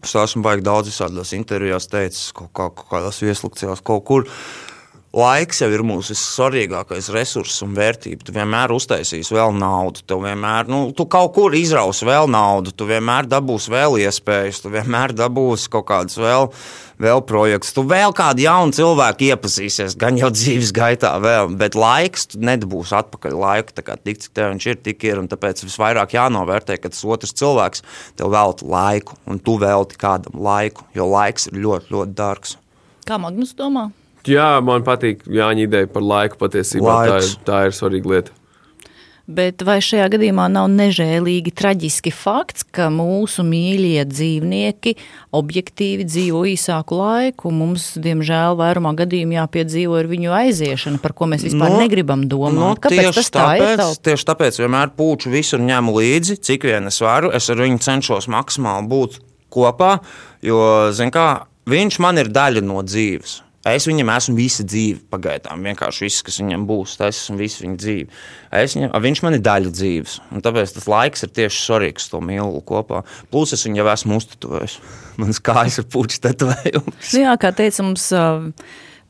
Es 0.00 0.14
esmu 0.16 0.40
baigi 0.46 0.64
daudz 0.64 0.88
visādās 0.88 1.34
intervijās 1.36 1.90
teicis, 1.92 2.30
kaut, 2.32 2.48
kā, 2.56 2.70
kaut 2.72 2.88
kādās 2.88 3.20
vieslekcijās, 3.20 3.82
kaut 3.84 4.04
kur. 4.08 4.28
Laiks 5.10 5.58
jau 5.58 5.66
ir 5.74 5.82
mūsu 5.82 6.14
svarīgākais 6.14 7.08
resurss 7.10 7.64
un 7.64 7.72
vērtība. 7.74 8.22
Tu 8.22 8.30
vienmēr 8.30 8.70
uztaisīsi 8.70 9.34
vēl 9.34 9.56
naudu, 9.58 10.04
tu 10.06 10.20
vienmēr, 10.22 10.70
nu, 10.70 10.78
tu 10.94 11.08
kaut 11.10 11.32
kur 11.34 11.56
izrausi 11.58 12.06
vēl 12.06 12.30
naudu, 12.30 12.70
tu 12.70 12.86
vienmēr 12.86 13.26
dabūsi 13.26 13.72
vēl 13.74 13.98
iespējas, 14.04 14.62
tu 14.62 14.70
vienmēr 14.70 15.10
dabūsi 15.18 15.66
kaut 15.74 15.88
kādus 15.88 16.14
vēl, 16.22 16.46
vēl 17.02 17.24
projektus, 17.26 17.74
tu 17.74 17.82
vēl 17.90 18.14
kādu 18.14 18.46
jaunu 18.46 18.78
cilvēku 18.78 19.32
iepazīsies, 19.32 19.98
gan 19.98 20.14
jau 20.20 20.30
dzīves 20.30 20.70
gaitā, 20.78 21.16
vēl, 21.18 21.50
bet 21.58 21.74
laiks 21.74 22.30
tu 22.30 22.44
nedabūsi 22.46 22.94
atpakaļ 23.02 23.38
laiku. 23.42 23.74
Tik 23.82 24.22
cik 24.22 24.30
tev 24.30 24.54
viņš 24.54 24.70
ir, 24.70 24.82
tik 24.86 25.10
ir, 25.10 25.26
tāpēc 25.34 25.66
visvairāk 25.66 26.14
jānovērtē, 26.14 26.78
ka 26.78 26.94
tas 26.94 27.02
otrs 27.02 27.34
cilvēks 27.34 27.82
tev 28.14 28.30
velta 28.30 28.62
laiku, 28.78 29.18
un 29.26 29.42
tu 29.42 29.58
velti 29.58 29.98
kādam 29.98 30.38
laiku, 30.38 30.86
jo 30.94 31.10
laiks 31.10 31.50
ir 31.50 31.58
ļoti, 31.66 31.96
ļoti 31.96 32.20
dārgs. 32.22 32.60
Kā 33.10 33.18
Magnus 33.18 33.58
domā? 33.58 33.90
Jā, 34.28 34.50
man 34.64 34.84
patīk 34.84 35.24
Jāņa 35.24 35.64
ideja 35.68 35.88
par 35.88 36.04
laiku. 36.04 36.36
Patiesībā 36.40 36.98
tā 37.00 37.06
ir, 37.06 37.16
Laiks. 37.16 37.38
tā 37.46 37.64
ir 37.68 37.76
svarīga 37.76 38.12
lieta. 38.14 38.36
Bet 39.30 39.62
vai 39.62 39.76
šajā 39.78 40.08
gadījumā 40.10 40.48
nav 40.50 40.66
nežēlīgi 40.72 41.52
traģiski 41.54 42.10
fakts, 42.10 42.64
ka 42.66 42.88
mūsu 42.90 43.44
mīļie 43.46 44.02
dzīvnieki 44.10 44.96
objektīvi 45.38 46.06
dzīvo 46.08 46.40
īsāku 46.50 46.98
laiku? 46.98 47.52
Mums, 47.54 47.92
diemžēl, 48.02 48.56
vairumā 48.58 48.90
gadījumā 48.98 49.36
jāpiedzīvo 49.38 50.00
ar 50.00 50.08
viņu 50.10 50.34
aiziešanu, 50.34 50.98
par 51.04 51.14
ko 51.14 51.28
mēs 51.30 51.44
vispār 51.46 51.70
Nu, 51.70 51.78
negribam 51.84 52.24
domāt. 52.26 52.58
Nu, 52.58 52.72
Kāpēc 52.82 53.04
tieši 53.06 53.18
tas 53.20 53.30
tā 53.30 53.44
tāpēc, 53.52 53.76
Taup? 53.84 54.00
tieši 54.08 54.26
tāpēc 54.32 54.58
vienmēr 54.64 54.90
pūču 54.98 55.30
visur 55.30 55.62
ņemu 55.62 55.94
līdzi, 56.00 56.38
cik 56.50 56.66
vien 56.66 56.90
es 56.90 56.98
varu. 57.04 57.30
Es 57.30 57.46
ar 57.54 57.62
viņu 57.62 57.78
cenšos 57.86 58.26
maksimāli 58.34 58.90
būt 58.90 59.20
kopā, 59.54 59.92
jo 60.42 60.58
kā, 61.14 61.28
viņš 61.70 62.00
man 62.02 62.18
ir 62.18 62.32
daļa 62.34 62.64
no 62.66 62.82
dzīves. 62.82 63.44
Es 63.68 63.84
viņam 63.84 64.08
esmu 64.14 64.38
visa 64.38 64.64
dzīve, 64.64 65.02
pagaidām. 65.12 65.60
Vienkārši 65.68 66.06
viss, 66.06 66.22
kas 66.24 66.38
viņam 66.40 66.62
būs, 66.68 66.94
tas 66.96 67.18
esmu 67.18 67.36
visu 67.42 67.66
viņa 67.66 67.74
dzīve. 67.82 68.20
Es 68.56 68.76
viņam, 68.76 68.94
viņš 69.04 69.20
man 69.26 69.36
ir 69.36 69.42
daļa 69.44 69.72
dzīves. 69.76 70.14
un 70.32 70.44
Tāpēc 70.46 70.72
tas 70.78 70.86
laiks 70.88 71.26
ir 71.26 71.32
tieši 71.36 71.58
svarīgs 71.66 72.08
to 72.08 72.22
mīlu 72.24 72.62
kopā. 72.64 73.02
Plus 73.28 73.52
es 73.52 73.66
viņu 73.68 73.82
jau 73.82 73.90
esmu 73.92 74.16
uztatujis. 74.16 74.78
Manas 75.20 75.42
kājas 75.44 75.82
ir 75.82 75.90
puķis 75.92 76.24
tetovējums. 76.24 77.10
Nu, 77.12 77.20
jā, 77.26 77.34
kā 77.40 77.52
teica 77.56 77.84
mums. 77.84 78.08
Uh, 78.16 78.48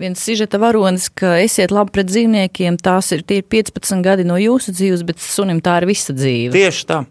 Viens 0.00 0.16
sižeta 0.24 0.56
varonis, 0.56 1.10
ka 1.12 1.34
esiet 1.44 1.68
labi 1.76 1.92
pret 1.92 2.08
dzīvniekiem, 2.08 2.78
tās 2.80 3.10
ir, 3.12 3.20
tie 3.20 3.42
ir 3.42 3.44
15 3.52 4.00
gadi 4.00 4.24
no 4.24 4.38
jūsu 4.40 4.72
dzīves, 4.72 5.02
bet 5.04 5.20
sunim 5.20 5.60
tā 5.60 5.74
ir 5.82 5.86
visa 5.90 6.16
dzīve. 6.16 6.54
Tieši 6.56 6.86
tā. 6.88 7.02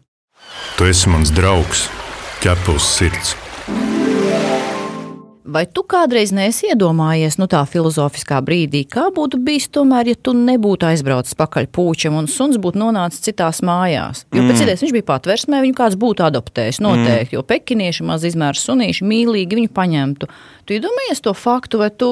Tu 0.74 0.90
esi 0.90 1.14
mans 1.14 1.30
draugs, 1.38 1.86
ķepus 2.42 2.90
sirds. 2.98 3.36
Vai 5.50 5.64
tu 5.66 5.82
kādreiz 5.82 6.30
neesi 6.36 6.68
iedomājies, 6.70 7.40
nu 7.42 7.48
tā 7.50 7.64
filozofiskā 7.66 8.38
brīdī, 8.46 8.84
kā 8.86 9.08
būtu 9.16 9.40
bijis 9.42 9.66
tomēr, 9.74 10.12
ja 10.12 10.18
tu 10.22 10.36
nebūtu 10.38 10.86
aizbraucis 10.86 11.34
pakaļ 11.40 11.70
pūčam 11.74 12.20
un 12.20 12.30
suns 12.30 12.60
būtu 12.62 12.78
nonācis 12.78 13.24
citās 13.26 13.64
mājās? 13.66 14.26
Jo 14.30 14.44
pēc 14.46 14.60
Mm. 14.60 14.64
idejas 14.68 14.84
viņš 14.86 14.94
bija 14.94 15.08
patversmē, 15.10 15.64
viņu 15.66 15.78
kāds 15.82 15.98
būtu 15.98 16.22
adoptējis 16.28 16.82
noteikti, 16.86 17.34
jo 17.34 17.42
pekinieši, 17.42 18.06
maz 18.06 18.24
izmērs 18.30 18.62
sunīši, 18.68 19.02
mīlīgi 19.02 19.58
viņu 19.58 19.74
paņemtu. 19.74 20.30
Tu 20.66 20.78
iedomājies 20.78 21.22
to 21.26 21.34
faktu, 21.34 21.82
vai 21.82 21.90
tu 21.90 22.10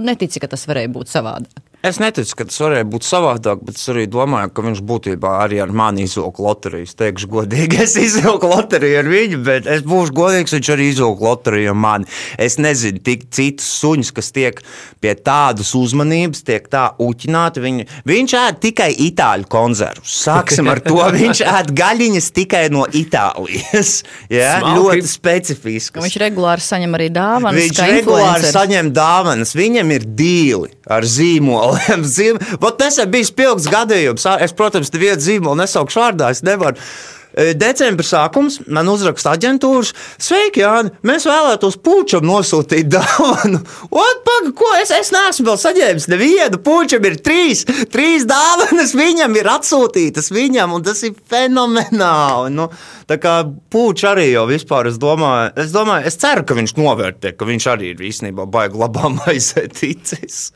netici, 0.00 0.40
ka 0.40 0.48
tas 0.50 0.66
varēja 0.66 0.90
būt 0.90 1.06
savādāk? 1.06 1.69
Es 1.80 1.96
neticu, 1.96 2.34
ka 2.36 2.44
tas 2.44 2.58
varēja 2.60 2.84
būt 2.92 3.06
savādāk, 3.08 3.62
bet 3.64 3.78
es 3.78 3.86
arī 3.88 4.02
domāju, 4.12 4.50
ka 4.52 4.64
viņš 4.66 4.80
būtībā 4.84 5.30
arī 5.46 5.62
ar 5.64 5.70
mani 5.72 6.04
izvilka 6.04 6.42
loteriju. 6.44 6.84
Es 6.84 6.98
teikšu, 6.98 7.30
godīgi, 7.32 7.78
es 7.86 7.94
izvilku 7.96 8.50
loteriju 8.50 8.98
ar 9.00 9.08
viņu, 9.08 9.38
bet 9.46 9.68
es 9.70 9.80
būšu 9.88 10.12
godīgs, 10.18 10.52
viņš 10.58 10.68
arī 10.74 10.90
izvilka 10.90 11.24
loteriju 11.24 11.70
ar 11.72 11.78
mani. 11.80 12.08
Es 12.36 12.58
nezinu, 12.60 13.00
tik 13.00 13.24
citus 13.32 13.70
suņus, 13.80 14.10
kas 14.12 14.28
tiek 14.36 14.60
pie 15.00 15.14
tādas 15.16 15.70
uzmanības, 15.78 16.42
tiek 16.44 16.66
tā 16.68 16.82
uķināti. 17.00 17.64
Viņi, 17.64 17.88
viņš 18.12 18.36
ēd 18.42 18.60
tikai 18.66 18.90
itāļu 19.06 19.48
konservus. 19.48 20.18
Sāksim 20.26 20.68
ar 20.68 20.82
to. 20.84 21.00
Viņš 21.20 21.40
ēd 21.48 21.72
gaļiņas 21.80 22.30
tikai 22.36 22.62
no 22.72 22.84
Itālijas. 22.84 24.02
Ja? 24.28 24.58
Smalki. 24.60 24.76
Ļoti 24.76 25.14
specifiskas. 25.14 26.04
Viņš 26.04 26.20
regulāri 26.26 26.64
saņem 26.64 27.00
arī 27.00 27.08
dāvanas. 27.14 27.56
Viņš 27.56 27.82
regulāri 27.88 28.52
saņem 28.52 28.92
dāvanas. 28.96 29.56
Viņam 29.56 29.96
ir 29.96 30.06
dīli 30.20 30.70
ar 30.90 31.06
zīmoliem. 31.70 32.04
Zīm... 32.04 32.40
Vot 32.60 32.80
nesen 32.80 33.10
bija 33.10 33.28
spilgts 33.28 33.70
gadījums. 33.70 34.26
Es, 34.40 34.52
protams, 34.56 34.92
nevienu 34.94 35.20
zīmolu 35.20 35.62
nesaukšu 35.62 36.00
vārdā. 36.00 36.30
Es 36.34 36.42
nevaru. 36.42 36.78
Decembris 37.30 38.08
sākums 38.10 38.56
man 38.66 38.88
uzraksta 38.90 39.36
aģentūras. 39.36 39.92
Sveiki, 40.18 40.64
Jāni! 40.64 40.90
Mēs 41.06 41.28
vēlētos 41.28 41.76
pučam 41.78 42.26
nosūtīt 42.26 42.90
dāvanu. 42.90 43.60
Paga, 44.26 44.50
ko 44.58 44.72
es, 44.80 44.90
es 44.90 45.12
neesmu 45.14 45.46
vēl 45.46 45.60
saņēmis 45.62 46.08
nevienu. 46.10 46.58
Pučam 46.66 47.06
ir 47.06 47.20
trīs, 47.22 47.62
trīs 47.94 48.26
dāvanas, 48.26 48.96
viņam 48.98 49.38
ir 49.38 49.50
atsūtītas 49.54 50.32
viņam, 50.34 50.74
un 50.74 50.86
tas 50.86 51.04
ir 51.06 51.14
fenomenāli. 51.30 52.50
Nu, 52.58 52.66
tā 53.06 53.20
kā 53.22 53.38
pučs 53.70 54.10
arī 54.10 54.32
jau 54.32 54.48
vispār, 54.50 54.90
es 54.90 54.98
domāju, 54.98 55.54
es 55.62 55.70
domāju, 55.74 56.10
es 56.10 56.18
ceru, 56.18 56.42
ka 56.48 56.58
viņš 56.58 56.78
novērtē, 56.82 57.36
ka 57.38 57.46
viņš 57.46 57.70
arī 57.76 57.94
ir 57.94 58.08
īstenībā 58.10 58.50
baigi 58.50 58.82
labā 58.82 59.12
maizē 59.20 59.68
ticis. 59.70 60.48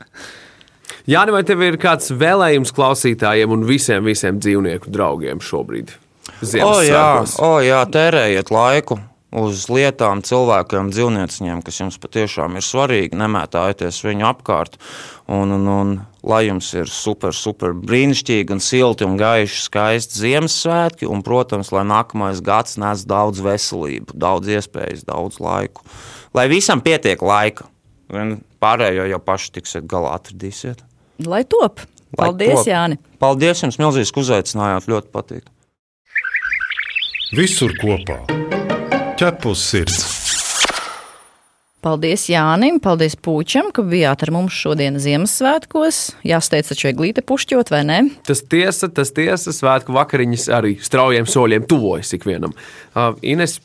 Jā, 1.05 1.21
vai 1.29 1.43
tev 1.45 1.61
ir 1.61 1.75
kāds 1.77 2.09
vēlējums 2.17 2.71
klausītājiem 2.73 3.51
un 3.53 3.65
visiem, 3.67 4.05
visiem 4.07 4.39
dzīvnieku 4.41 4.89
draugiem 4.89 5.41
šobrīd? 5.43 5.93
O, 6.41 6.79
jā, 6.81 7.09
o, 7.45 7.51
jā, 7.61 7.83
tērējiet 7.93 8.49
laiku 8.49 8.97
uz 9.35 9.65
lietām, 9.69 10.23
cilvēkiem, 10.25 10.89
dzīvnieciņiem, 10.95 11.59
kas 11.65 11.77
jums 11.81 11.99
patiešām 12.01 12.55
ir 12.57 12.65
svarīgi. 12.65 13.19
Nemētājieties 13.19 13.99
viņu 14.05 14.25
apkārt. 14.31 14.79
Un, 15.29 15.53
un, 15.53 15.67
un, 15.69 15.93
lai 16.25 16.45
jums 16.47 16.71
ir 16.73 16.89
super, 16.89 17.35
super 17.35 17.75
brīnišķīgi, 17.77 18.55
un 18.55 18.63
silti 18.63 19.05
un 19.05 19.19
gaiši, 19.19 19.61
skaisti 19.67 20.23
Ziemassvētki, 20.23 21.09
un, 21.11 21.21
protams, 21.25 21.69
lai 21.75 21.85
nākamais 21.85 22.41
gads 22.45 22.79
nes 22.81 23.05
daudz 23.05 23.43
veselību, 23.45 24.17
daudz 24.25 24.49
iespējas, 24.57 25.05
daudz 25.05 25.37
laiku. 25.43 25.85
Lai 26.33 26.49
visam 26.49 26.81
pietiek 26.81 27.21
laika. 27.21 27.69
Vien 28.09 28.37
Pārējo 28.65 29.05
jau 29.05 29.21
paši 29.21 29.51
tiksiet 29.59 29.85
galā, 29.89 30.15
atradīsiet. 30.17 30.81
Lai 31.23 31.45
top! 31.47 31.79
Lai 32.15 32.27
Paldies, 32.27 32.59
top. 32.59 32.67
Jāni! 32.67 32.99
Paldies 33.19 33.63
jums, 33.63 33.79
milzīgi, 33.79 34.11
ka 34.11 34.23
uzaicinājāt. 34.23 34.89
Ļoti 34.91 35.11
patīk. 35.15 35.47
Visur 37.35 37.71
kopā- 37.79 38.19
ķepus 39.19 39.63
sirds. 39.71 40.03
Paldies 41.85 42.23
Jānim, 42.31 42.79
paldies 42.81 43.13
Pūčam, 43.13 43.67
ka 43.71 43.83
bijāt 43.85 44.23
ar 44.25 44.31
mums 44.33 44.55
šodien 44.57 44.97
Ziemassvētkos. 44.97 46.15
Jāsteidz, 46.25 46.71
taču 46.71 46.89
eglīte 46.89 47.21
pušķot, 47.21 47.69
vai 47.69 47.83
ne? 47.85 47.99
Tas 48.25 48.41
tiesa, 48.41 48.89
tas 48.89 49.13
tiesa, 49.13 49.53
svētku 49.53 49.93
vakariņas 49.93 50.47
arī 50.49 50.73
straujiem 50.81 51.29
soļiem 51.29 51.67
tuvojas 51.69 52.09
ikvienam. 52.17 52.55
Uh, 52.95 53.13
Ines, 53.21 53.59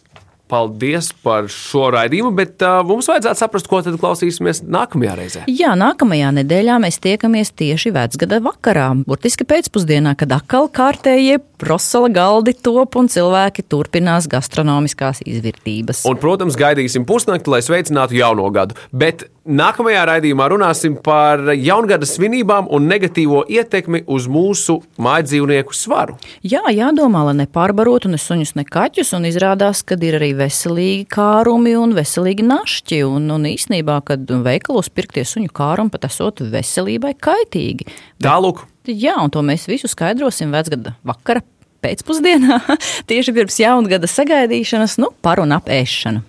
paldies 0.51 1.13
par 1.25 1.49
šo 1.53 1.89
raidījumu, 1.95 2.33
bet 2.37 2.65
uh, 2.67 2.81
mums 2.87 3.09
vajadzētu 3.11 3.41
saprast, 3.41 3.69
ko 3.71 3.81
tad 3.87 3.99
klausīsimies 4.01 4.65
nākamajā 4.67 5.17
reizē. 5.19 5.45
Jā, 5.51 5.77
nākamajā 5.79 6.33
nedēļā 6.41 6.81
mēs 6.83 7.01
tiekamies 7.03 7.55
tieši 7.59 7.95
vecgada 7.95 8.41
vakarā, 8.45 8.91
burtiski 9.07 9.47
pēcpusdienā, 9.49 10.17
kad 10.19 10.35
atkal 10.37 10.71
kārtējie 10.75 11.39
prosala 11.61 12.11
galdi 12.13 12.55
top 12.57 12.97
un 13.01 13.11
cilvēki 13.13 13.67
turpinās 13.71 14.29
gastronomiskās 14.31 15.23
izvērtības. 15.29 16.05
Un, 16.09 16.21
protams, 16.21 16.59
gaidīsim 16.61 17.07
pusnakti, 17.09 17.53
lai 17.53 17.63
sveicinātu 17.65 18.19
jauno 18.19 18.49
gadu. 18.55 18.79
Bet 18.91 19.29
nākamajā 19.51 20.05
raidījumā 20.09 20.47
runāsim 20.53 20.97
par 21.03 21.43
jaungada 21.59 22.07
svinībām 22.09 22.69
un 22.73 22.87
negatīvo 22.91 23.43
ietekmi 23.51 24.05
uz 24.11 24.29
mūsu 24.31 24.79
mājdzīvnieku 25.03 25.77
svaru. 25.77 26.17
Jā, 26.47 26.63
jādomā, 26.75 27.25
lai 27.29 27.37
nepārbarotu 27.43 28.13
ne 28.13 28.21
suņus, 28.21 28.55
ne 28.59 28.65
kaķus, 28.69 29.13
un 29.19 29.29
izrādās, 29.29 29.83
ka 29.87 29.99
ir 30.01 30.19
arī 30.21 30.33
veselīgi 30.39 31.09
kārumi 31.13 31.75
un 31.79 31.95
veselīgi 31.99 32.47
našķi. 32.47 33.03
Un, 33.09 33.31
un 33.35 33.49
īsnībā, 33.51 34.01
kad 34.07 34.31
veikalos 34.47 34.91
pirktie 34.95 35.27
suņu 35.27 35.53
kārumi 35.57 35.93
pat 35.95 36.09
esot 36.11 36.45
veselībai 36.53 37.17
kaitīgi. 37.21 37.89
Tālāk. 38.23 38.65
Jā, 38.89 39.19
un 39.21 39.33
to 39.35 39.43
mēs 39.47 39.69
visu 39.71 39.91
skaidrosim 39.91 40.55
vecgada 40.55 40.95
vakara 41.07 41.45
pēcpusdienā, 41.85 42.61
tieši 43.11 43.35
pirms 43.37 43.61
jaungada 43.61 44.09
sagaidīšanas, 44.11 44.99
nu, 45.03 45.13
par 45.25 45.43
un 45.43 45.57
ap 45.57 45.71
ēšanu. 45.73 46.25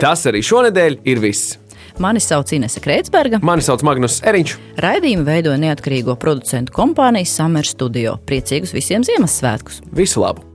Tas 0.00 0.24
arī 0.26 0.40
šonadēļ 0.42 1.02
ir 1.06 1.20
viss. 1.22 1.56
Mani 1.98 2.20
sauc 2.22 2.52
Inese 2.56 2.80
Kreitsberga. 2.80 3.42
Mani 3.42 3.64
sauc 3.64 3.84
Magnus 3.86 4.20
Eriņš. 4.24 4.54
Raidījumu 4.82 5.26
veidoja 5.28 5.58
neatkarīgo 5.60 6.16
producentu 6.20 6.74
kompānija 6.76 7.28
Summer 7.28 7.66
Studio. 7.66 8.16
Priecīgus 8.28 8.74
visiem 8.76 9.04
Ziemassvētkus! 9.06 9.82
Visu 9.96 10.24
labu! 10.24 10.46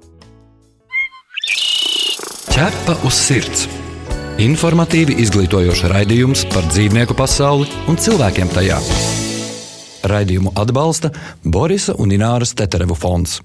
Ķepa 2.53 2.97
uz 3.05 3.19
sirds! 3.27 3.67
Informatīvi 4.41 5.15
izglītojoši 5.23 5.89
raidījums 5.89 6.43
par 6.53 6.65
dzīvnieku 6.69 7.17
pasauli 7.17 7.65
un 7.89 7.97
cilvēkiem 7.97 8.51
tajā. 8.53 8.77
Raidījumu 10.07 10.53
atbalsta 10.61 11.09
Borisa 11.41 11.97
un 11.97 12.13
Ināras 12.13 12.53
Teterevu 12.57 12.93
fonds. 12.93 13.39